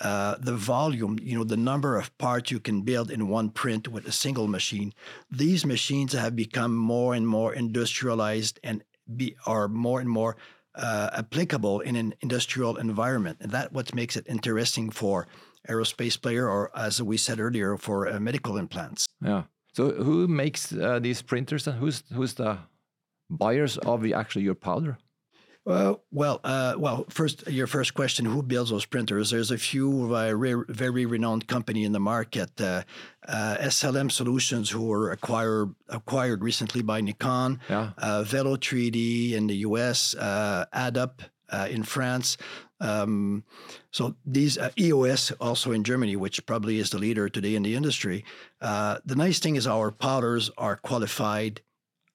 uh, 0.00 0.36
the 0.40 0.54
volume, 0.54 1.18
you 1.22 1.38
know, 1.38 1.44
the 1.44 1.56
number 1.56 1.96
of 1.96 2.16
parts 2.18 2.50
you 2.50 2.60
can 2.60 2.82
build 2.82 3.10
in 3.10 3.28
one 3.28 3.48
print 3.48 3.88
with 3.88 4.06
a 4.06 4.12
single 4.12 4.48
machine. 4.48 4.92
These 5.30 5.64
machines 5.64 6.12
have 6.12 6.36
become 6.36 6.76
more 6.76 7.14
and 7.14 7.26
more 7.26 7.54
industrialized 7.54 8.60
and 8.62 8.82
be, 9.16 9.36
are 9.46 9.68
more 9.68 10.00
and 10.00 10.10
more 10.10 10.36
uh, 10.74 11.10
applicable 11.12 11.80
in 11.80 11.96
an 11.96 12.14
industrial 12.20 12.76
environment. 12.76 13.38
And 13.40 13.52
that's 13.52 13.72
what 13.72 13.94
makes 13.94 14.16
it 14.16 14.26
interesting 14.28 14.90
for 14.90 15.26
aerospace 15.68 16.20
player 16.20 16.48
or, 16.48 16.70
as 16.76 17.02
we 17.02 17.16
said 17.16 17.40
earlier, 17.40 17.76
for 17.76 18.08
uh, 18.08 18.20
medical 18.20 18.56
implants. 18.56 19.06
Yeah. 19.20 19.44
So 19.72 19.90
who 19.90 20.28
makes 20.28 20.72
uh, 20.72 21.00
these 21.00 21.22
printers 21.22 21.66
and 21.66 21.78
who's 21.78 22.04
who's 22.12 22.34
the 22.34 22.58
buyers 23.28 23.76
of 23.78 24.02
the, 24.02 24.14
actually 24.14 24.44
your 24.44 24.54
powder? 24.54 24.98
Uh, 25.66 25.94
well, 26.10 26.40
uh, 26.44 26.74
well. 26.76 27.06
First, 27.08 27.48
your 27.48 27.66
first 27.66 27.94
question: 27.94 28.26
Who 28.26 28.42
builds 28.42 28.70
those 28.70 28.84
printers? 28.84 29.30
There's 29.30 29.50
a 29.50 29.56
few 29.56 30.14
uh, 30.14 30.30
re 30.32 30.54
very 30.68 31.06
renowned 31.06 31.48
company 31.48 31.84
in 31.84 31.92
the 31.92 32.00
market. 32.00 32.60
Uh, 32.60 32.82
uh, 33.26 33.56
SLM 33.60 34.12
Solutions, 34.12 34.68
who 34.68 34.84
were 34.84 35.10
acquired 35.10 35.74
acquired 35.88 36.44
recently 36.44 36.82
by 36.82 37.00
Nikon. 37.00 37.60
Yeah. 37.70 37.92
Uh, 37.96 38.22
Velo 38.24 38.56
3D 38.56 39.32
in 39.32 39.46
the 39.46 39.56
U.S. 39.68 40.14
AddUp 40.20 41.20
in 41.70 41.82
France. 41.82 42.36
Um, 42.84 43.44
so 43.90 44.14
these 44.26 44.58
EOS 44.78 45.32
also 45.40 45.72
in 45.72 45.84
Germany, 45.84 46.16
which 46.16 46.44
probably 46.46 46.78
is 46.78 46.90
the 46.90 46.98
leader 46.98 47.28
today 47.28 47.54
in 47.54 47.62
the 47.62 47.74
industry. 47.74 48.24
the 48.60 49.16
nice 49.16 49.38
thing 49.38 49.56
is 49.56 49.66
our 49.66 49.90
powders 49.90 50.50
are 50.58 50.76
qualified 50.76 51.62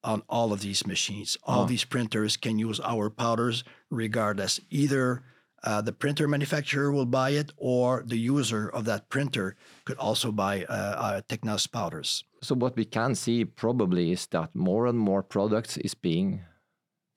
on 0.02 0.22
all 0.28 0.52
of 0.52 0.60
these 0.60 0.86
machines. 0.86 1.36
All 1.44 1.66
these 1.66 1.84
printers 1.84 2.36
can 2.36 2.58
use 2.58 2.80
our 2.80 3.10
powders 3.10 3.64
regardless. 3.90 4.60
Either 4.70 5.22
uh, 5.62 5.82
the 5.82 5.92
printer 5.92 6.26
manufacturer 6.26 6.90
will 6.90 7.06
buy 7.06 7.30
it, 7.30 7.52
or 7.56 8.02
the 8.06 8.16
user 8.16 8.68
of 8.68 8.84
that 8.86 9.08
printer 9.08 9.56
could 9.84 9.98
also 9.98 10.32
buy 10.32 10.64
uh, 10.64 10.72
uh, 10.72 11.20
Tekna's 11.28 11.66
powders. 11.66 12.24
So 12.42 12.54
what 12.54 12.76
we 12.76 12.86
can 12.86 13.14
see 13.14 13.44
probably 13.44 14.12
is 14.12 14.26
that 14.28 14.54
more 14.54 14.86
and 14.86 14.98
more 14.98 15.22
products 15.22 15.76
is 15.76 15.94
being 15.94 16.40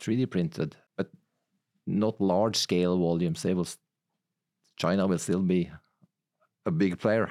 3D 0.01 0.29
printed, 0.29 0.75
not 1.85 2.19
large 2.21 2.55
scale 2.55 2.97
volumes. 2.97 3.43
They 3.43 3.53
will, 3.53 3.67
China 4.77 5.07
will 5.07 5.17
still 5.17 5.41
be 5.41 5.69
a 6.65 6.71
big 6.71 6.99
player. 6.99 7.29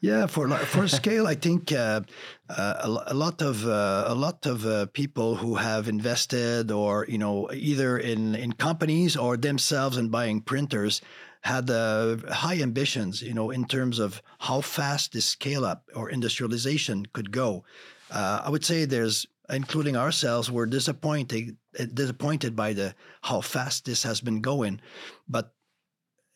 Yeah, 0.00 0.26
for 0.26 0.48
for 0.50 0.86
scale, 1.00 1.26
I 1.26 1.34
think 1.34 1.72
uh, 1.72 2.02
uh, 2.50 2.74
a, 3.06 3.14
lot 3.14 3.40
of 3.40 3.66
uh, 3.66 4.04
a 4.06 4.14
lot 4.14 4.44
of 4.44 4.66
uh, 4.66 4.86
people 4.92 5.36
who 5.36 5.54
have 5.54 5.88
invested, 5.88 6.70
or 6.70 7.06
you 7.08 7.16
know, 7.16 7.50
either 7.52 7.96
in 7.96 8.34
in 8.34 8.52
companies 8.52 9.16
or 9.16 9.38
themselves 9.38 9.96
in 9.96 10.10
buying 10.10 10.42
printers, 10.42 11.00
had 11.44 11.68
uh, 11.68 12.16
high 12.30 12.60
ambitions, 12.60 13.20
you 13.20 13.34
know, 13.34 13.50
in 13.50 13.66
terms 13.66 13.98
of 13.98 14.22
how 14.38 14.62
fast 14.62 15.12
this 15.12 15.26
scale 15.26 15.64
up 15.64 15.84
or 15.94 16.08
industrialization 16.08 17.04
could 17.12 17.30
go. 17.30 17.64
Uh, 18.10 18.40
I 18.44 18.48
would 18.48 18.64
say 18.64 18.86
there's, 18.86 19.26
including 19.50 19.96
ourselves, 19.96 20.50
we're 20.50 20.66
disappointed 20.66 21.56
disappointed 21.92 22.54
by 22.54 22.72
the 22.72 22.94
how 23.22 23.40
fast 23.40 23.84
this 23.84 24.04
has 24.04 24.20
been 24.20 24.40
going, 24.40 24.80
but 25.28 25.54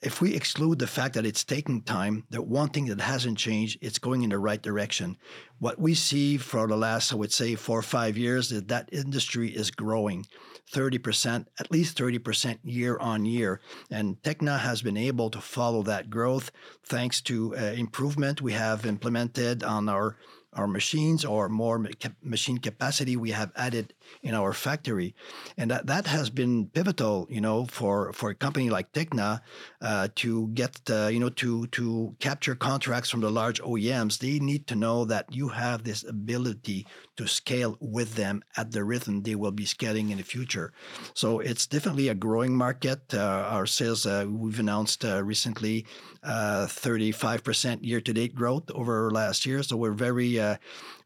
if 0.01 0.21
we 0.21 0.35
exclude 0.35 0.79
the 0.79 0.87
fact 0.87 1.15
that 1.15 1.27
it's 1.27 1.43
taking 1.43 1.83
time, 1.83 2.25
that 2.31 2.47
one 2.47 2.69
thing 2.69 2.87
that 2.87 3.01
hasn't 3.01 3.37
changed, 3.37 3.79
it's 3.81 3.99
going 3.99 4.23
in 4.23 4.31
the 4.31 4.39
right 4.39 4.63
direction. 4.63 5.17
What 5.59 5.81
we 5.81 5.95
see 5.95 6.37
for 6.37 6.69
the 6.69 6.77
last, 6.77 7.13
I 7.13 7.17
would 7.17 7.33
say, 7.33 7.57
four 7.57 7.81
or 7.81 7.83
five 7.83 8.17
years 8.17 8.53
is 8.53 8.63
that 8.65 8.89
industry 8.93 9.49
is 9.49 9.73
growing 9.73 10.27
30%, 10.73 11.47
at 11.59 11.71
least 11.73 11.99
30% 11.99 12.59
year 12.63 12.97
on 12.99 13.25
year. 13.25 13.61
And 13.91 14.23
Tekna 14.23 14.61
has 14.61 14.83
been 14.83 14.97
able 14.97 15.31
to 15.31 15.41
follow 15.41 15.83
that 15.85 16.11
growth 16.11 16.53
thanks 16.85 17.21
to 17.23 17.57
uh, 17.57 17.61
improvement 17.73 18.41
we 18.41 18.53
have 18.53 18.87
implemented 18.87 19.65
on 19.65 19.89
our 19.89 20.17
our 20.59 20.67
machines 20.67 21.25
or 21.25 21.49
more 21.49 21.87
machine 22.23 22.59
capacity 22.59 23.17
we 23.17 23.31
have 23.31 23.53
added 23.57 23.95
in 24.23 24.35
our 24.35 24.53
factory. 24.53 25.15
And 25.57 25.71
that, 25.71 25.87
that 25.87 26.07
has 26.07 26.31
been 26.31 26.67
pivotal, 26.67 27.27
you 27.31 27.41
know, 27.41 27.67
for, 27.67 28.13
for 28.13 28.31
a 28.31 28.35
company 28.35 28.71
like 28.71 28.93
Tekna 28.93 29.41
uh, 29.81 30.09
to 30.17 30.49
get, 30.49 30.81
uh, 30.91 31.09
you 31.09 31.21
know, 31.21 31.31
to, 31.31 31.67
to 31.69 32.17
capture 32.19 32.55
contracts 32.55 33.11
from 33.11 33.21
the 33.21 33.31
large 33.31 33.61
OEMs. 33.63 34.19
They 34.19 34.39
need 34.39 34.67
to 34.69 34.77
know 34.77 35.05
that 35.05 35.27
you 35.31 35.49
have 35.49 35.85
this 35.85 36.05
ability 36.05 36.87
to 37.17 37.27
scale 37.27 37.77
with 37.81 38.15
them 38.15 38.43
at 38.57 38.71
the 38.73 38.85
rhythm 38.85 39.23
they 39.23 39.35
will 39.35 39.53
be 39.53 39.65
scaling 39.65 40.11
in 40.11 40.19
the 40.19 40.25
future. 40.25 40.73
So 41.15 41.41
it's 41.41 41.67
definitely 41.67 42.09
a 42.09 42.15
growing 42.15 42.57
market. 42.57 43.13
Uh, 43.13 43.19
our 43.51 43.67
sales, 43.67 44.07
uh, 44.07 44.27
we've 44.29 44.61
announced 44.61 45.05
uh, 45.05 45.23
recently 45.25 45.87
35% 46.25 47.75
uh, 47.75 47.79
year 47.81 48.01
to 48.01 48.13
date 48.13 48.35
growth 48.35 48.71
over 48.71 49.11
last 49.11 49.47
year. 49.47 49.63
So 49.63 49.77
we're 49.77 49.93
very, 49.93 50.41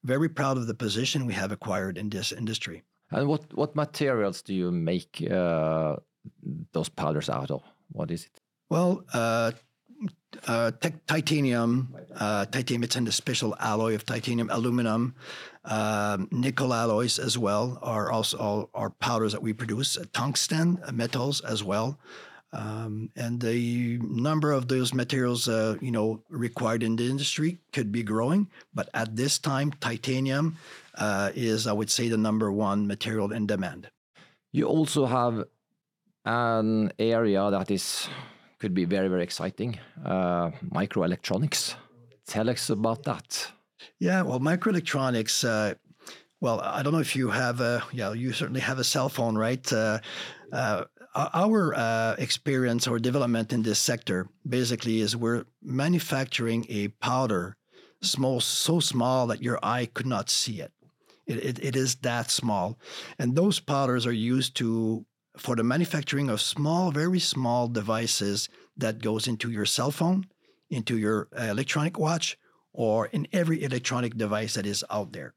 very 0.04 0.28
proud 0.28 0.56
of 0.56 0.66
the 0.66 0.74
position 0.74 1.26
we 1.26 1.34
have 1.34 1.52
acquired 1.52 1.98
in 1.98 2.10
this 2.10 2.32
industry. 2.32 2.82
And 3.12 3.28
what 3.28 3.52
what 3.54 3.76
materials 3.76 4.42
do 4.42 4.54
you 4.54 4.70
make 4.70 5.26
uh, 5.30 5.96
those 6.72 6.88
powders 6.88 7.28
out 7.28 7.50
of? 7.50 7.62
What 7.90 8.10
is 8.10 8.24
it? 8.24 8.40
Well, 8.70 9.04
uh, 9.12 9.52
uh, 10.46 10.72
titanium, 11.06 11.94
uh, 12.16 12.46
titanium. 12.46 12.84
It's 12.84 12.96
in 12.96 13.04
the 13.04 13.12
special 13.12 13.54
alloy 13.60 13.94
of 13.94 14.04
titanium, 14.04 14.48
aluminum, 14.50 15.14
um, 15.64 16.28
nickel 16.30 16.72
alloys 16.74 17.18
as 17.18 17.38
well 17.38 17.78
are 17.82 18.10
also 18.10 18.38
all 18.38 18.70
our 18.74 18.90
powders 18.90 19.32
that 19.32 19.42
we 19.42 19.52
produce. 19.52 19.96
Tungsten 20.12 20.82
metals 20.92 21.40
as 21.42 21.62
well. 21.62 21.98
Um, 22.54 23.10
and 23.16 23.40
the 23.40 23.98
number 24.02 24.52
of 24.52 24.68
those 24.68 24.92
materials, 24.92 25.48
uh, 25.48 25.76
you 25.80 25.90
know, 25.90 26.22
required 26.28 26.82
in 26.82 26.96
the 26.96 27.08
industry 27.08 27.58
could 27.72 27.90
be 27.90 28.02
growing, 28.02 28.50
but 28.74 28.90
at 28.92 29.16
this 29.16 29.38
time, 29.38 29.72
titanium 29.80 30.56
uh, 30.56 30.58
is, 31.34 31.66
I 31.66 31.72
would 31.72 31.90
say, 31.90 32.08
the 32.08 32.16
number 32.16 32.50
one 32.52 32.86
material 32.86 33.32
in 33.32 33.46
demand. 33.46 33.90
You 34.52 34.66
also 34.66 35.06
have 35.06 35.44
an 36.24 36.92
area 36.98 37.50
that 37.50 37.70
is 37.70 38.08
could 38.58 38.74
be 38.74 38.84
very 38.84 39.08
very 39.08 39.24
exciting, 39.24 39.78
uh, 40.04 40.50
microelectronics. 40.70 41.74
Tell 42.26 42.48
us 42.48 42.70
about 42.70 43.02
that. 43.04 43.52
Yeah, 43.98 44.22
well, 44.22 44.40
microelectronics. 44.40 45.44
Uh, 45.44 45.74
well, 46.40 46.60
I 46.60 46.82
don't 46.82 46.92
know 46.92 46.98
if 46.98 47.14
you 47.14 47.30
have 47.30 47.60
a, 47.60 47.82
yeah, 47.92 48.12
you 48.12 48.32
certainly 48.32 48.60
have 48.60 48.78
a 48.78 48.84
cell 48.84 49.08
phone, 49.08 49.36
right? 49.36 49.72
Uh, 49.72 50.00
uh, 50.52 50.84
our 51.14 51.74
uh, 51.74 52.16
experience 52.18 52.88
or 52.88 52.98
development 52.98 53.52
in 53.52 53.62
this 53.62 53.78
sector 53.78 54.28
basically 54.48 55.00
is 55.00 55.14
we're 55.14 55.44
manufacturing 55.62 56.66
a 56.68 56.88
powder 56.88 57.56
small, 58.00 58.40
so 58.40 58.80
small 58.80 59.26
that 59.28 59.42
your 59.42 59.58
eye 59.62 59.86
could 59.94 60.06
not 60.06 60.30
see 60.30 60.60
it. 60.60 60.72
It, 61.26 61.44
it. 61.44 61.64
it 61.64 61.76
is 61.76 61.96
that 61.96 62.30
small. 62.30 62.78
And 63.18 63.36
those 63.36 63.60
powders 63.60 64.06
are 64.06 64.12
used 64.12 64.56
to 64.56 65.06
for 65.36 65.56
the 65.56 65.64
manufacturing 65.64 66.28
of 66.28 66.40
small, 66.40 66.90
very 66.90 67.18
small 67.18 67.68
devices 67.68 68.48
that 68.76 69.02
goes 69.02 69.26
into 69.26 69.50
your 69.50 69.64
cell 69.64 69.90
phone, 69.90 70.26
into 70.68 70.98
your 70.98 71.28
uh, 71.38 71.44
electronic 71.44 71.98
watch, 71.98 72.38
or 72.72 73.06
in 73.06 73.26
every 73.32 73.62
electronic 73.62 74.16
device 74.16 74.54
that 74.54 74.66
is 74.66 74.84
out 74.90 75.12
there. 75.12 75.34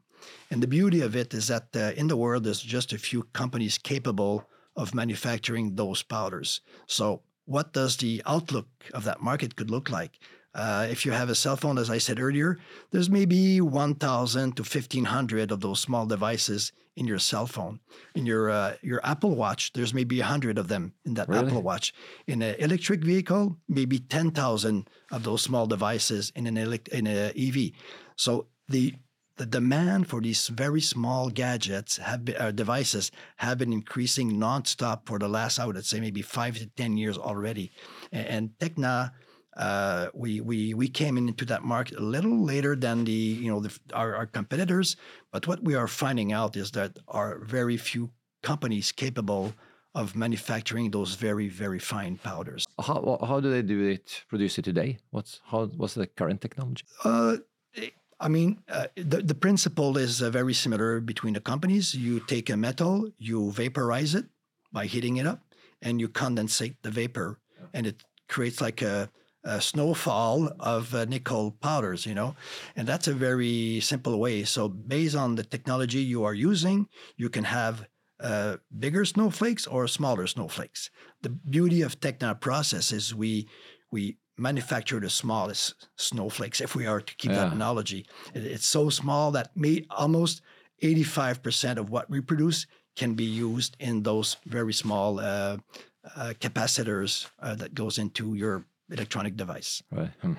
And 0.50 0.62
the 0.62 0.68
beauty 0.68 1.02
of 1.02 1.16
it 1.16 1.34
is 1.34 1.48
that 1.48 1.68
uh, 1.76 1.92
in 1.96 2.08
the 2.08 2.18
world, 2.18 2.44
there's 2.44 2.62
just 2.62 2.94
a 2.94 2.98
few 2.98 3.24
companies 3.34 3.78
capable 3.78 4.50
of 4.76 4.96
manufacturing 4.96 5.76
those 5.76 6.04
powders. 6.04 6.62
So, 6.88 7.22
what 7.46 7.74
does 7.74 7.98
the 7.98 8.24
outlook 8.26 8.68
of 8.94 9.04
that 9.04 9.22
market 9.22 9.56
could 9.56 9.70
look 9.70 9.90
like? 9.90 10.20
Uh, 10.56 10.88
if 10.90 11.06
you 11.06 11.12
have 11.12 11.30
a 11.30 11.36
cell 11.36 11.58
phone, 11.58 11.78
as 11.78 11.90
I 11.90 11.98
said 11.98 12.20
earlier, 12.20 12.58
there's 12.92 13.10
maybe 13.10 13.60
1,000 13.60 14.56
to 14.56 14.64
1,500 14.64 15.52
of 15.52 15.60
those 15.60 15.82
small 15.82 16.06
devices 16.06 16.72
in 16.96 17.06
your 17.06 17.20
cell 17.20 17.46
phone. 17.46 17.82
In 18.16 18.26
your 18.26 18.50
uh, 18.50 18.76
your 18.82 19.06
Apple 19.06 19.36
Watch, 19.36 19.74
there's 19.74 19.94
maybe 19.94 20.20
100 20.20 20.58
of 20.58 20.70
them 20.70 20.94
in 21.06 21.16
that 21.16 21.28
really? 21.28 21.48
Apple 21.48 21.62
Watch. 21.62 21.94
In 22.26 22.42
an 22.42 22.56
electric 22.56 23.04
vehicle, 23.04 23.58
maybe 23.68 24.00
10,000 24.00 24.90
of 25.12 25.24
those 25.24 25.42
small 25.42 25.68
devices 25.68 26.32
in 26.36 26.48
an 26.48 26.58
elect- 26.58 26.88
in 26.88 27.06
an 27.06 27.34
EV. 27.36 27.72
So 28.16 28.48
the 28.70 28.96
the 29.38 29.46
demand 29.46 30.08
for 30.08 30.22
these 30.22 30.48
very 30.48 30.80
small 30.80 31.30
gadgets 31.30 31.98
have 31.98 32.24
been, 32.24 32.38
uh, 32.38 32.52
devices 32.52 33.12
have 33.36 33.58
been 33.58 33.74
increasing 33.74 34.32
nonstop 34.32 35.06
for 35.06 35.20
the 35.20 35.28
last, 35.28 35.60
I 35.60 35.66
would 35.66 35.86
say, 35.86 36.00
maybe 36.00 36.22
five 36.22 36.58
to 36.60 36.68
ten 36.68 36.96
years 36.96 37.18
already. 37.18 37.74
And, 38.14 38.28
and 38.28 38.50
Tekna, 38.60 39.12
uh, 39.56 40.08
we 40.14 40.42
we 40.42 40.74
we 40.74 40.88
came 40.88 41.18
into 41.18 41.46
that 41.46 41.64
market 41.64 41.98
a 41.98 42.04
little 42.04 42.44
later 42.44 42.76
than 42.76 43.06
the 43.06 43.12
you 43.12 43.50
know 43.50 43.62
the, 43.62 43.78
our, 43.94 44.16
our 44.16 44.26
competitors. 44.26 44.98
But 45.32 45.48
what 45.48 45.64
we 45.64 45.76
are 45.76 45.88
finding 45.88 46.34
out 46.34 46.56
is 46.56 46.72
that 46.72 47.00
are 47.08 47.40
very 47.40 47.78
few 47.78 48.12
companies 48.44 48.92
capable 48.92 49.54
of 49.94 50.16
manufacturing 50.16 50.92
those 50.92 51.16
very 51.16 51.48
very 51.48 51.80
fine 51.80 52.18
powders. 52.18 52.66
How 52.80 53.18
how 53.26 53.40
do 53.40 53.50
they 53.50 53.62
do 53.62 53.82
it? 53.88 54.24
Produce 54.28 54.58
it 54.58 54.66
today? 54.66 54.98
What's 55.12 55.42
how 55.46 55.68
what's 55.68 55.94
the 55.94 56.08
current 56.08 56.42
technology? 56.42 56.84
Uh, 57.04 57.38
I 58.20 58.30
mean, 58.30 58.64
uh, 58.70 58.88
the, 58.96 59.22
the 59.22 59.36
principle 59.36 59.98
is 59.98 60.22
uh, 60.22 60.30
very 60.30 60.54
similar 60.54 61.02
between 61.02 61.34
the 61.34 61.42
companies. 61.42 61.94
You 61.94 62.22
take 62.22 62.50
a 62.50 62.56
metal, 62.56 63.10
you 63.18 63.52
vaporize 63.52 64.16
it 64.16 64.26
by 64.72 64.86
heating 64.86 65.18
it 65.18 65.28
up, 65.28 65.42
and 65.82 66.00
you 66.00 66.08
condensate 66.08 66.76
the 66.82 66.92
vapor, 66.92 67.40
and 67.74 67.86
it 67.86 68.04
creates 68.30 68.62
like 68.62 68.82
a, 68.82 69.10
a 69.46 69.62
snowfall 69.62 70.50
of 70.60 70.94
uh, 70.96 71.06
nickel 71.06 71.52
powders, 71.52 72.06
you 72.06 72.16
know? 72.16 72.36
And 72.76 72.88
that's 72.88 73.08
a 73.08 73.14
very 73.14 73.80
simple 73.82 74.20
way. 74.20 74.44
So, 74.44 74.68
based 74.70 75.16
on 75.16 75.36
the 75.36 75.44
technology 75.44 76.00
you 76.00 76.24
are 76.26 76.34
using, 76.34 76.90
you 77.18 77.30
can 77.30 77.46
have 77.46 77.88
uh, 78.20 78.58
bigger 78.80 79.06
snowflakes 79.06 79.68
or 79.68 79.88
smaller 79.88 80.28
snowflakes. 80.28 80.90
The 81.22 81.30
beauty 81.30 81.82
of 81.84 82.00
Tekna 82.00 82.40
process 82.42 82.92
is 82.92 83.16
we 83.16 83.48
we 83.92 84.18
manufacture 84.38 85.00
the 85.00 85.10
smallest 85.10 85.88
snowflakes. 85.98 86.60
If 86.62 86.76
we 86.76 86.86
are 86.86 87.02
to 87.02 87.16
keep 87.16 87.34
that 87.34 87.52
analogy, 87.52 88.06
It- 88.34 88.46
it's 88.46 88.66
so 88.68 88.90
small 88.90 89.32
that 89.32 89.56
may, 89.56 89.86
almost 89.90 90.42
85% 90.82 91.80
of 91.80 91.90
what 91.90 92.10
we 92.10 92.20
produce 92.22 92.68
can 92.96 93.16
be 93.16 93.26
used 93.26 93.76
in 93.80 94.04
those 94.04 94.38
very 94.46 94.74
small 94.74 95.20
uh, 95.20 95.58
uh, 96.16 96.34
capacitors 96.40 97.28
uh, 97.40 97.56
that 97.56 97.74
goes 97.74 97.98
into 97.98 98.34
your 98.36 98.66
electronic 98.90 99.36
device. 99.36 99.84
Right. 99.92 100.12
Hmm. 100.22 100.34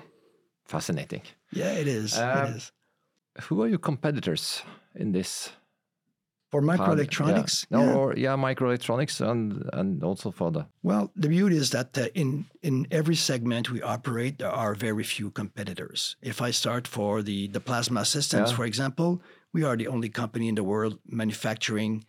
Fascinating. 0.65 1.21
Yeah, 1.51 1.71
it 1.73 1.87
is. 1.87 2.17
Um, 2.17 2.47
it 2.47 2.55
is. 2.57 2.71
Who 3.43 3.61
are 3.61 3.67
your 3.67 3.79
competitors 3.79 4.63
in 4.95 5.11
this? 5.11 5.49
For 6.49 6.61
microelectronics, 6.61 7.65
Yeah. 7.69 7.77
No, 7.77 7.83
yeah. 7.85 7.93
or 7.97 8.13
yeah, 8.15 8.37
microelectronics 8.37 9.19
and 9.19 9.69
and 9.73 10.01
also 10.03 10.31
for 10.31 10.49
the 10.51 10.65
Well, 10.81 11.11
the 11.15 11.27
beauty 11.27 11.57
is 11.57 11.69
that 11.71 11.97
uh, 11.97 12.05
in 12.13 12.45
in 12.63 12.87
every 12.89 13.15
segment 13.15 13.69
we 13.69 13.81
operate, 13.81 14.37
there 14.37 14.51
are 14.55 14.73
very 14.73 15.03
few 15.03 15.29
competitors. 15.29 16.15
If 16.21 16.41
I 16.41 16.51
start 16.51 16.87
for 16.87 17.21
the 17.21 17.47
the 17.49 17.59
plasma 17.59 18.05
systems, 18.05 18.49
Yeah. 18.49 18.55
for 18.55 18.65
example, 18.65 19.21
we 19.53 19.65
are 19.65 19.75
the 19.77 19.87
only 19.89 20.09
company 20.09 20.47
in 20.47 20.55
the 20.55 20.63
world 20.63 20.99
manufacturing 21.05 22.05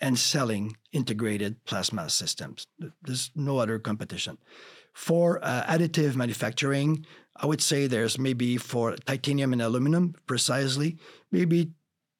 and 0.00 0.18
selling 0.18 0.76
integrated 0.92 1.62
plasma 1.64 2.08
systems. 2.08 2.66
There's 3.02 3.30
no 3.34 3.58
other 3.62 3.78
competition. 3.78 4.38
For 4.94 5.44
uh, 5.44 5.64
additive 5.66 6.14
manufacturing, 6.14 7.04
I 7.36 7.46
would 7.46 7.60
say 7.60 7.86
there's 7.86 8.18
maybe 8.18 8.56
for 8.56 8.96
titanium 8.96 9.52
and 9.52 9.60
aluminum 9.60 10.14
precisely, 10.26 10.98
maybe 11.30 11.72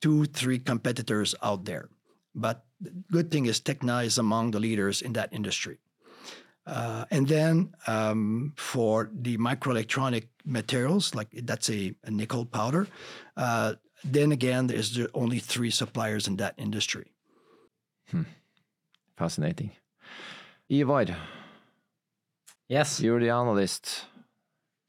two, 0.02 0.26
three 0.26 0.59
competitors 0.59 1.35
out 1.43 1.64
there. 1.64 1.88
But 2.35 2.64
the 2.81 2.90
good 3.11 3.31
thing 3.31 3.47
is 3.47 3.61
Tekna 3.61 4.04
is 4.04 4.19
among 4.19 4.50
the 4.50 4.61
leaders 4.61 5.00
in 5.00 5.12
that 5.12 5.33
industry. 5.33 5.78
Uh, 6.66 7.04
and 7.11 7.28
then 7.28 7.75
um, 7.87 8.52
for 8.57 9.11
the 9.12 9.37
microelectronic 9.38 10.28
materials, 10.45 11.14
like 11.14 11.28
that's 11.45 11.71
a, 11.71 11.95
a 12.04 12.11
nickel 12.11 12.45
powder, 12.45 12.88
uh, 13.37 13.75
then 14.02 14.33
again, 14.33 14.66
there's 14.66 14.95
the 14.95 15.09
only 15.14 15.38
three 15.38 15.71
suppliers 15.71 16.26
in 16.26 16.37
that 16.37 16.54
industry. 16.59 17.12
fascinating. 19.16 19.71
Ivar, 20.69 21.16
Yes. 22.68 23.00
you're 23.00 23.21
the 23.21 23.30
analyst. 23.30 24.06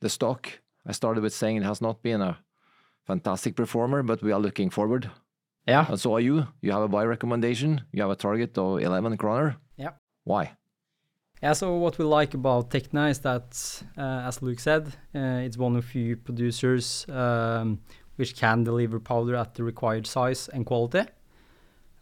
The 0.02 0.10
stock, 0.10 0.50
I 0.86 0.92
started 0.92 1.24
with 1.24 1.34
saying 1.34 1.58
it 1.58 1.64
has 1.64 1.82
not 1.82 2.02
been 2.02 2.22
a 2.22 2.38
fantastic 3.06 3.56
performer, 3.56 4.04
but 4.04 4.22
we 4.22 4.32
are 4.32 4.40
looking 4.40 4.70
forward. 4.70 5.10
Yeah. 5.68 5.86
And 5.88 6.00
so 6.00 6.14
are 6.16 6.20
you. 6.20 6.48
You 6.62 6.72
have 6.72 6.84
a 6.84 6.88
buy 6.88 7.06
recommendation. 7.06 7.82
You 7.92 8.02
have 8.04 8.12
a 8.12 8.16
target 8.16 8.58
of 8.58 8.80
11 8.80 9.18
kroner. 9.18 9.58
Yeah. 9.78 9.92
Why? 10.24 10.52
Yeah, 11.42 11.54
so 11.54 11.76
what 11.76 11.98
we 11.98 12.06
like 12.06 12.34
about 12.34 12.70
Tekna 12.70 13.10
is 13.10 13.20
that, 13.20 13.84
uh, 13.98 14.28
as 14.28 14.42
Luc 14.42 14.60
said, 14.60 14.88
uh, 15.14 15.44
it's 15.46 15.58
one 15.58 15.76
of 15.76 15.86
few 15.86 16.16
producers 16.16 17.06
um, 17.10 17.80
which 18.16 18.36
can 18.36 18.64
deliver 18.64 19.00
powder 19.00 19.36
at 19.36 19.54
the 19.54 19.64
required 19.64 20.08
size 20.08 20.48
and 20.48 20.66
quality. 20.66 21.02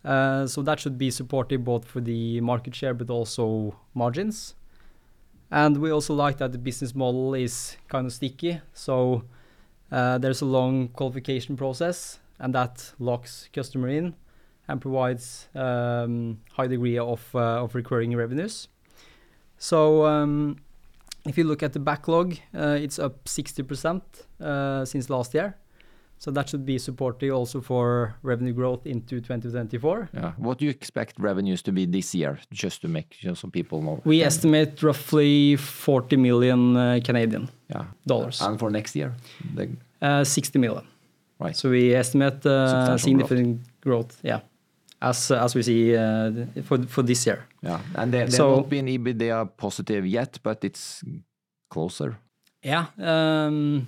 Uh, 0.06 0.46
so 0.46 0.62
that 0.62 0.80
should 0.80 0.98
be 0.98 1.10
supportive 1.10 1.64
both 1.64 1.86
for 1.86 2.02
the 2.02 2.40
market 2.42 2.76
share 2.76 2.94
but 2.94 3.10
also 3.10 3.76
margins. 3.94 4.56
And 5.54 5.78
we 5.78 5.92
also 5.92 6.16
like 6.16 6.40
that 6.40 6.52
the 6.52 6.58
business 6.58 6.96
model 6.96 7.36
is 7.36 7.78
kind 7.88 8.08
of 8.08 8.12
sticky. 8.12 8.60
So 8.74 9.26
uh, 9.92 10.18
there's 10.18 10.42
a 10.42 10.46
long 10.46 10.88
qualification 10.88 11.56
process, 11.56 12.20
and 12.40 12.56
that 12.56 12.92
locks 12.98 13.50
customer 13.54 13.88
in 13.88 14.16
and 14.68 14.82
provides 14.82 15.50
um, 15.54 16.40
high 16.54 16.66
degree 16.66 16.98
of 16.98 17.24
uh, 17.36 17.64
of 17.64 17.76
recurring 17.76 18.16
revenues. 18.16 18.68
So 19.60 20.08
um, 20.08 20.58
if 21.24 21.38
you 21.38 21.44
look 21.44 21.62
at 21.62 21.74
the 21.74 21.80
backlog, 21.80 22.36
uh, 22.56 22.80
it's 22.82 22.98
up 22.98 23.24
60% 23.26 24.02
uh, 24.42 24.86
since 24.86 25.08
last 25.08 25.36
year. 25.36 25.56
So 26.24 26.32
that 26.32 26.48
should 26.48 26.66
be 26.66 26.80
supportive 26.80 27.34
also 27.34 27.60
for 27.60 28.16
revenue 28.24 28.54
growth 28.54 28.86
into 28.88 29.20
2024. 29.20 30.10
Yeah. 30.14 30.32
What 30.38 30.58
do 30.58 30.64
you 30.64 30.72
expect 30.72 31.20
revenues 31.20 31.62
to 31.64 31.74
be 31.74 31.86
this 31.86 32.16
year, 32.16 32.40
just 32.54 32.82
to 32.82 32.88
make 32.88 33.22
you 33.22 33.30
know, 33.30 33.34
some 33.36 33.52
people 33.52 33.82
know? 33.82 34.02
We 34.06 34.22
um, 34.22 34.28
estimate 34.28 34.82
roughly 34.82 35.58
40 35.58 36.16
million 36.16 36.78
uh, 36.78 37.00
Canadian 37.04 37.50
yeah. 37.70 37.84
dollars, 38.08 38.42
And 38.42 38.58
for 38.58 38.70
next 38.70 38.96
year? 38.96 39.14
The, 39.54 39.68
uh, 40.02 40.24
60 40.24 40.60
million. 40.60 40.88
Right. 41.40 41.58
So 41.58 41.70
we 41.70 41.94
estimate 41.94 42.46
uh, 42.46 42.98
significant 42.98 43.60
growth. 43.82 44.18
yeah, 44.24 44.40
as 45.02 45.30
as 45.30 45.56
we 45.56 45.62
see 45.64 45.94
uh, 45.98 46.32
for 46.64 46.78
for 46.88 47.04
this 47.04 47.26
year. 47.28 47.40
yeah. 47.62 47.82
And 47.96 48.14
they, 48.14 48.20
they've 48.20 48.34
So- 48.34 48.56
not 48.56 48.70
been 48.70 48.86
EBITDA 48.88 49.50
positive 49.58 50.06
yet, 50.08 50.40
but 50.44 50.64
it's 50.64 51.04
closer. 51.70 52.16
Yeah, 52.62 52.86
um, 52.98 53.88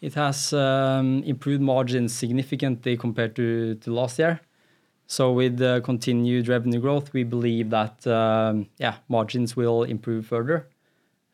it 0.00 0.14
has 0.14 0.52
um, 0.52 1.22
improved 1.24 1.62
margins 1.62 2.12
significantly 2.14 2.96
compared 2.96 3.34
to, 3.36 3.74
to 3.76 3.92
last 3.92 4.18
year. 4.18 4.40
So 5.06 5.32
with 5.32 5.58
the 5.58 5.80
continued 5.84 6.48
revenue 6.48 6.80
growth, 6.80 7.12
we 7.12 7.24
believe 7.24 7.70
that 7.70 8.06
um, 8.06 8.66
yeah 8.78 8.96
margins 9.08 9.56
will 9.56 9.84
improve 9.84 10.26
further, 10.26 10.68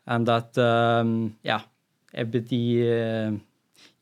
and 0.07 0.27
that 0.27 0.57
um, 0.59 1.37
yeah 1.43 1.63
uh, 2.15 2.25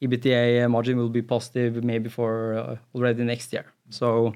EBITDA 0.02 0.68
margin 0.68 0.96
will 0.96 1.08
be 1.08 1.22
positive 1.22 1.84
maybe 1.84 2.08
for 2.08 2.54
uh, 2.54 2.76
already 2.94 3.22
next 3.22 3.52
year. 3.52 3.66
So 3.90 4.34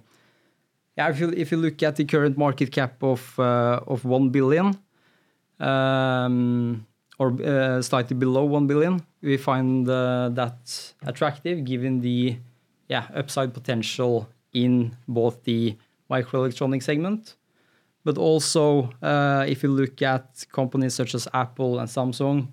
yeah, 0.97 1.11
if 1.11 1.19
you 1.19 1.31
if 1.31 1.51
you 1.51 1.59
look 1.59 1.83
at 1.83 1.97
the 1.97 2.05
current 2.05 2.39
market 2.39 2.71
cap 2.71 3.03
of 3.03 3.39
uh, 3.39 3.81
of 3.87 4.05
one 4.05 4.29
billion, 4.31 4.79
or 7.19 7.33
uh, 7.43 7.81
slightly 7.81 8.17
below 8.17 8.45
1 8.45 8.67
billion, 8.67 9.05
we 9.23 9.37
find 9.37 9.89
uh, 9.89 10.29
that 10.31 10.93
attractive 11.07 11.65
given 11.65 12.01
the 12.01 12.37
yeah 12.89 13.07
upside 13.15 13.55
potential 13.55 14.29
in 14.53 14.97
both 15.09 15.43
the 15.45 15.77
microelectronic 16.11 16.83
segment, 16.83 17.37
but 18.05 18.19
also 18.19 18.91
uh, 19.03 19.45
if 19.49 19.63
you 19.63 19.69
look 19.71 20.03
at 20.03 20.45
companies 20.53 20.95
such 20.95 21.15
as 21.15 21.27
Apple 21.33 21.79
and 21.79 21.89
Samsung, 21.89 22.49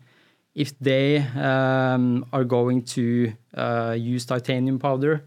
if 0.55 0.77
they 0.79 1.17
um, 1.35 2.25
are 2.33 2.43
going 2.43 2.81
to 2.83 3.33
use 3.95 4.25
titanium 4.25 4.79
powder 4.79 5.23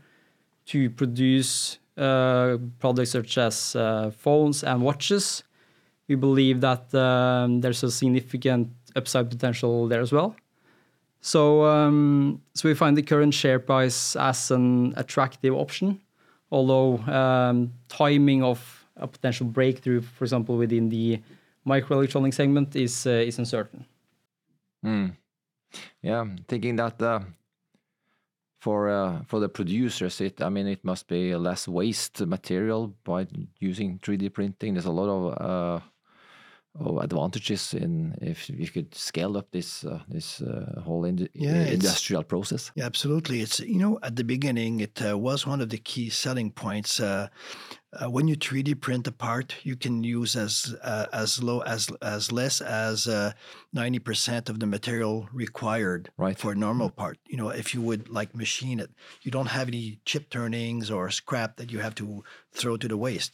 to 0.66 0.90
produce 0.90 1.78
products 1.94 3.10
such 3.10 3.38
as 3.38 3.72
phones 4.18 4.64
and 4.64 4.82
watches, 4.82 5.44
we 6.08 6.14
believe 6.14 6.60
that 6.60 6.94
um, 6.94 7.60
there's 7.60 7.82
a 7.82 7.90
significant 7.90 8.68
upside 8.96 9.30
potential 9.30 9.88
there 9.88 10.00
as 10.00 10.12
well. 10.12 10.36
So, 11.20 11.64
um, 11.64 12.42
so 12.54 12.68
we 12.68 12.74
find 12.74 12.96
the 12.96 13.02
current 13.02 13.32
share 13.32 13.58
price 13.58 14.14
as 14.14 14.50
an 14.50 14.92
attractive 14.96 15.54
option, 15.54 16.00
although 16.50 16.98
um, 16.98 17.72
timing 17.88 18.42
of 18.42 18.86
a 18.96 19.06
potential 19.06 19.46
breakthrough, 19.46 20.02
for 20.02 20.24
example, 20.24 20.56
within 20.56 20.90
the 20.90 21.20
microelectronic 21.66 22.34
segment, 22.34 22.76
is 22.76 23.06
uh, 23.06 23.10
is 23.10 23.38
uncertain. 23.38 23.86
Hmm. 24.82 25.06
Yeah, 26.02 26.26
thinking 26.46 26.76
that 26.76 27.00
uh, 27.00 27.20
for 28.60 28.90
uh, 28.90 29.22
for 29.26 29.40
the 29.40 29.48
producers, 29.48 30.20
it 30.20 30.42
I 30.42 30.50
mean 30.50 30.66
it 30.66 30.84
must 30.84 31.08
be 31.08 31.34
less 31.36 31.66
waste 31.66 32.20
material 32.26 32.94
by 33.02 33.26
using 33.58 33.98
3D 33.98 34.32
printing. 34.32 34.74
There's 34.74 34.84
a 34.84 34.90
lot 34.90 35.08
of 35.08 35.22
uh, 35.40 35.80
of 35.80 35.93
advantages 37.00 37.72
in 37.74 38.14
if 38.20 38.50
you 38.50 38.68
could 38.68 38.94
scale 38.94 39.36
up 39.36 39.50
this 39.50 39.84
uh, 39.84 40.00
this 40.08 40.40
uh, 40.40 40.80
whole 40.84 41.06
Yeah, 41.06 41.66
industrial 41.72 42.24
process. 42.24 42.72
Yeah, 42.74 42.86
absolutely. 42.86 43.40
It's 43.40 43.60
you 43.60 43.78
know 43.78 43.98
at 44.02 44.16
the 44.16 44.24
beginning 44.24 44.80
it 44.80 45.00
uh, 45.00 45.16
was 45.16 45.46
one 45.46 45.60
of 45.60 45.68
the 45.68 45.78
key 45.78 46.10
selling 46.10 46.50
points. 46.50 47.00
Uh, 47.00 47.28
uh, 47.92 48.10
when 48.10 48.26
you 48.26 48.36
3D 48.36 48.74
print 48.74 49.06
a 49.06 49.12
part, 49.12 49.54
you 49.62 49.76
can 49.76 50.02
use 50.02 50.34
as 50.34 50.74
uh, 50.82 51.06
as 51.12 51.40
low 51.40 51.60
as 51.60 51.88
as 52.02 52.32
less 52.32 52.60
as 52.60 53.06
ninety 53.72 54.00
percent 54.00 54.48
of 54.50 54.58
the 54.58 54.66
material 54.66 55.28
required 55.32 56.10
Right. 56.16 56.36
for 56.38 56.52
a 56.52 56.56
normal 56.56 56.90
part. 56.90 57.18
You 57.28 57.36
know, 57.36 57.50
if 57.50 57.72
you 57.74 57.80
would 57.82 58.08
like 58.08 58.34
machine 58.34 58.80
it, 58.80 58.90
you 59.22 59.30
don't 59.30 59.46
have 59.46 59.68
any 59.68 60.00
chip 60.04 60.28
turnings 60.30 60.90
or 60.90 61.08
scrap 61.10 61.56
that 61.56 61.70
you 61.70 61.78
have 61.80 61.94
to 61.96 62.24
throw 62.52 62.76
to 62.76 62.88
the 62.88 62.96
waste. 62.96 63.32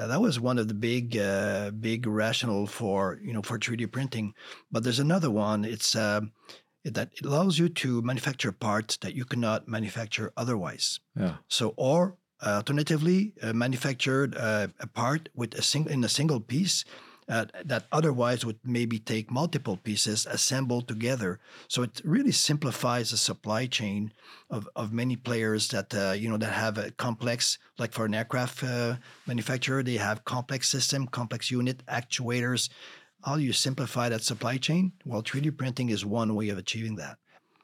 Uh, 0.00 0.06
that 0.06 0.20
was 0.20 0.40
one 0.40 0.58
of 0.58 0.66
the 0.68 0.74
big 0.74 1.16
uh, 1.18 1.70
big 1.72 2.06
rationale 2.06 2.66
for 2.66 3.20
you 3.22 3.32
know 3.34 3.42
for 3.42 3.58
3D 3.58 3.92
printing. 3.92 4.32
But 4.72 4.82
there's 4.82 4.98
another 4.98 5.30
one. 5.30 5.64
It's 5.64 5.94
it- 5.94 6.94
that 6.94 7.10
it 7.14 7.26
allows 7.26 7.58
you 7.58 7.68
to 7.68 8.00
manufacture 8.00 8.52
parts 8.52 8.96
that 8.98 9.14
you 9.14 9.26
cannot 9.26 9.68
manufacture 9.68 10.32
otherwise. 10.34 10.98
Yeah. 11.14 11.34
So, 11.46 11.74
or 11.76 12.16
uh, 12.40 12.62
alternatively, 12.62 13.34
uh, 13.42 13.52
manufactured 13.52 14.34
uh, 14.34 14.68
a 14.80 14.86
part 14.86 15.28
with 15.34 15.52
a 15.54 15.62
single 15.62 15.92
in 15.92 16.02
a 16.04 16.08
single 16.08 16.40
piece 16.40 16.86
uh, 17.30 17.46
that 17.64 17.86
otherwise 17.92 18.44
would 18.44 18.58
maybe 18.64 18.98
take 18.98 19.30
multiple 19.30 19.76
pieces 19.76 20.26
assembled 20.26 20.88
together. 20.88 21.38
So 21.68 21.82
it 21.82 22.00
really 22.04 22.32
simplifies 22.32 23.12
the 23.12 23.16
supply 23.16 23.66
chain 23.66 24.12
of, 24.50 24.68
of 24.74 24.92
many 24.92 25.14
players 25.14 25.68
that 25.68 25.94
uh, 25.94 26.12
you 26.12 26.28
know 26.28 26.36
that 26.38 26.52
have 26.52 26.76
a 26.76 26.90
complex, 26.90 27.58
like 27.78 27.92
for 27.92 28.04
an 28.04 28.14
aircraft 28.14 28.64
uh, 28.64 28.96
manufacturer, 29.26 29.82
they 29.82 29.96
have 29.96 30.24
complex 30.24 30.68
system, 30.68 31.06
complex 31.06 31.50
unit, 31.50 31.86
actuators. 31.86 32.68
How 33.24 33.36
do 33.36 33.42
you 33.42 33.52
simplify 33.52 34.08
that 34.08 34.22
supply 34.22 34.56
chain? 34.56 34.92
Well, 35.04 35.22
3D 35.22 35.56
printing 35.56 35.90
is 35.90 36.04
one 36.04 36.34
way 36.34 36.48
of 36.48 36.58
achieving 36.58 36.96
that. 36.96 37.18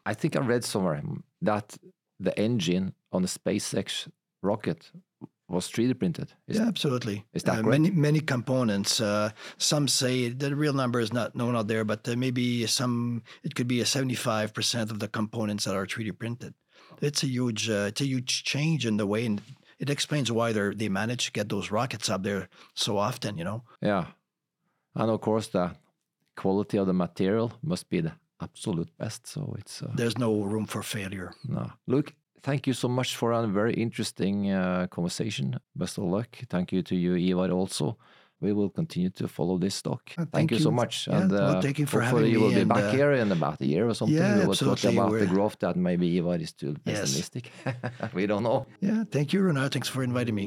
I 0.05 0.15
think 0.15 0.37
I 0.37 0.41
read 0.41 0.65
somewhere 0.65 1.03
that 1.43 1.77
the 2.21 2.39
engine 2.39 2.95
on 3.11 3.23
the 3.23 3.29
SpaceX 3.29 4.09
rocket 4.43 4.93
was 5.49 5.69
3D 5.69 5.99
printed. 5.99 6.33
Is, 6.49 6.59
yeah, 6.59 6.67
absolutely. 6.67 7.25
Is 7.33 7.45
that 7.45 7.59
uh, 7.59 7.63
many 7.63 7.91
many 7.91 8.21
components? 8.21 9.01
Uh, 9.01 9.31
some 9.59 9.89
say 9.89 10.29
the 10.29 10.55
real 10.57 10.73
number 10.73 11.01
is 11.01 11.13
not 11.13 11.37
known 11.37 11.55
out 11.57 11.69
there, 11.69 11.85
but 11.85 12.09
uh, 12.09 12.17
maybe 12.17 12.67
some. 12.67 13.23
It 13.43 13.55
could 13.55 13.69
be 13.69 13.81
a 13.81 13.87
seventy-five 13.87 14.53
percent 14.53 14.91
of 14.91 14.99
the 14.99 15.09
components 15.09 15.65
that 15.65 15.77
are 15.77 15.87
3D 15.87 16.19
printed. 16.19 16.55
It's 17.01 17.23
a 17.23 17.29
huge. 17.29 17.71
Uh, 17.71 17.87
it's 17.89 18.01
a 18.01 18.07
huge 18.07 18.45
change 18.45 18.87
in 18.87 18.97
the 18.97 19.07
way, 19.07 19.25
and 19.27 19.41
it 19.79 19.91
explains 19.91 20.33
why 20.33 20.53
they 20.53 20.75
they 20.75 20.89
manage 20.89 21.27
to 21.27 21.33
get 21.33 21.49
those 21.49 21.71
rockets 21.71 22.09
up 22.09 22.23
there 22.23 22.49
so 22.75 22.99
often. 22.99 23.39
You 23.39 23.45
know. 23.45 23.63
Yeah, 23.81 24.07
and 24.95 25.11
of 25.11 25.21
course 25.21 25.49
the 25.49 25.77
quality 26.37 26.79
of 26.79 26.87
the 26.87 26.93
material 26.93 27.53
must 27.63 27.89
be 27.89 28.01
the 28.01 28.13
absolute 28.41 28.89
best. 28.99 29.27
So 29.27 29.55
it's 29.59 29.83
uh, 29.83 29.93
there's 29.95 30.19
no 30.19 30.43
room 30.43 30.67
for 30.67 30.83
failure. 30.83 31.33
No, 31.49 31.71
Luc, 31.87 32.13
thank 32.47 32.67
you 32.67 32.73
so 32.73 32.89
much 32.89 33.17
for 33.17 33.33
a 33.33 33.47
very 33.47 33.75
interesting 33.75 34.53
uh, 34.53 34.87
conversation. 34.97 35.47
Best 35.75 35.99
of 35.99 36.05
luck. 36.05 36.31
Thank 36.49 36.73
you 36.73 36.83
to 36.83 36.95
you, 36.95 37.13
Ivar, 37.31 37.51
also. 37.51 37.99
We 38.41 38.53
will 38.53 38.69
continue 38.69 39.11
to 39.21 39.29
follow 39.29 39.57
this 39.59 39.75
stock. 39.83 40.03
Uh, 40.11 40.15
thank, 40.17 40.33
thank 40.33 40.51
you, 40.51 40.59
you, 40.59 40.63
so 40.63 40.71
much. 40.71 40.95
Yeah, 41.09 41.21
and 41.21 41.33
uh, 41.33 41.37
well, 41.37 41.63
thank 41.63 41.79
you 41.79 41.87
for 41.87 42.01
having 42.03 42.25
me. 42.25 42.31
you 42.31 42.41
will 42.41 42.51
be 42.51 42.61
and, 42.61 42.69
back 42.69 42.85
uh, 42.85 42.91
here 42.99 43.13
in 43.13 43.33
about 43.33 43.61
a 43.63 43.67
year 43.67 43.89
or 43.89 43.95
something. 43.95 44.17
Yeah, 44.17 44.41
we 44.41 44.47
will 44.47 44.55
talk 44.55 44.85
about 44.85 45.11
We're... 45.11 45.21
the 45.21 45.27
growth 45.35 45.57
that 45.61 45.75
maybe 45.77 46.19
Ivar 46.19 46.37
is 46.37 46.53
too 46.53 46.77
pessimistic. 46.85 47.51
Yes. 47.65 48.13
we 48.19 48.27
don't 48.27 48.43
know. 48.43 48.67
Yeah, 48.81 49.05
thank 49.11 49.33
you, 49.33 49.41
Runar. 49.41 49.71
Thanks 49.73 49.89
for 49.89 50.03
inviting 50.03 50.35
me. 50.35 50.47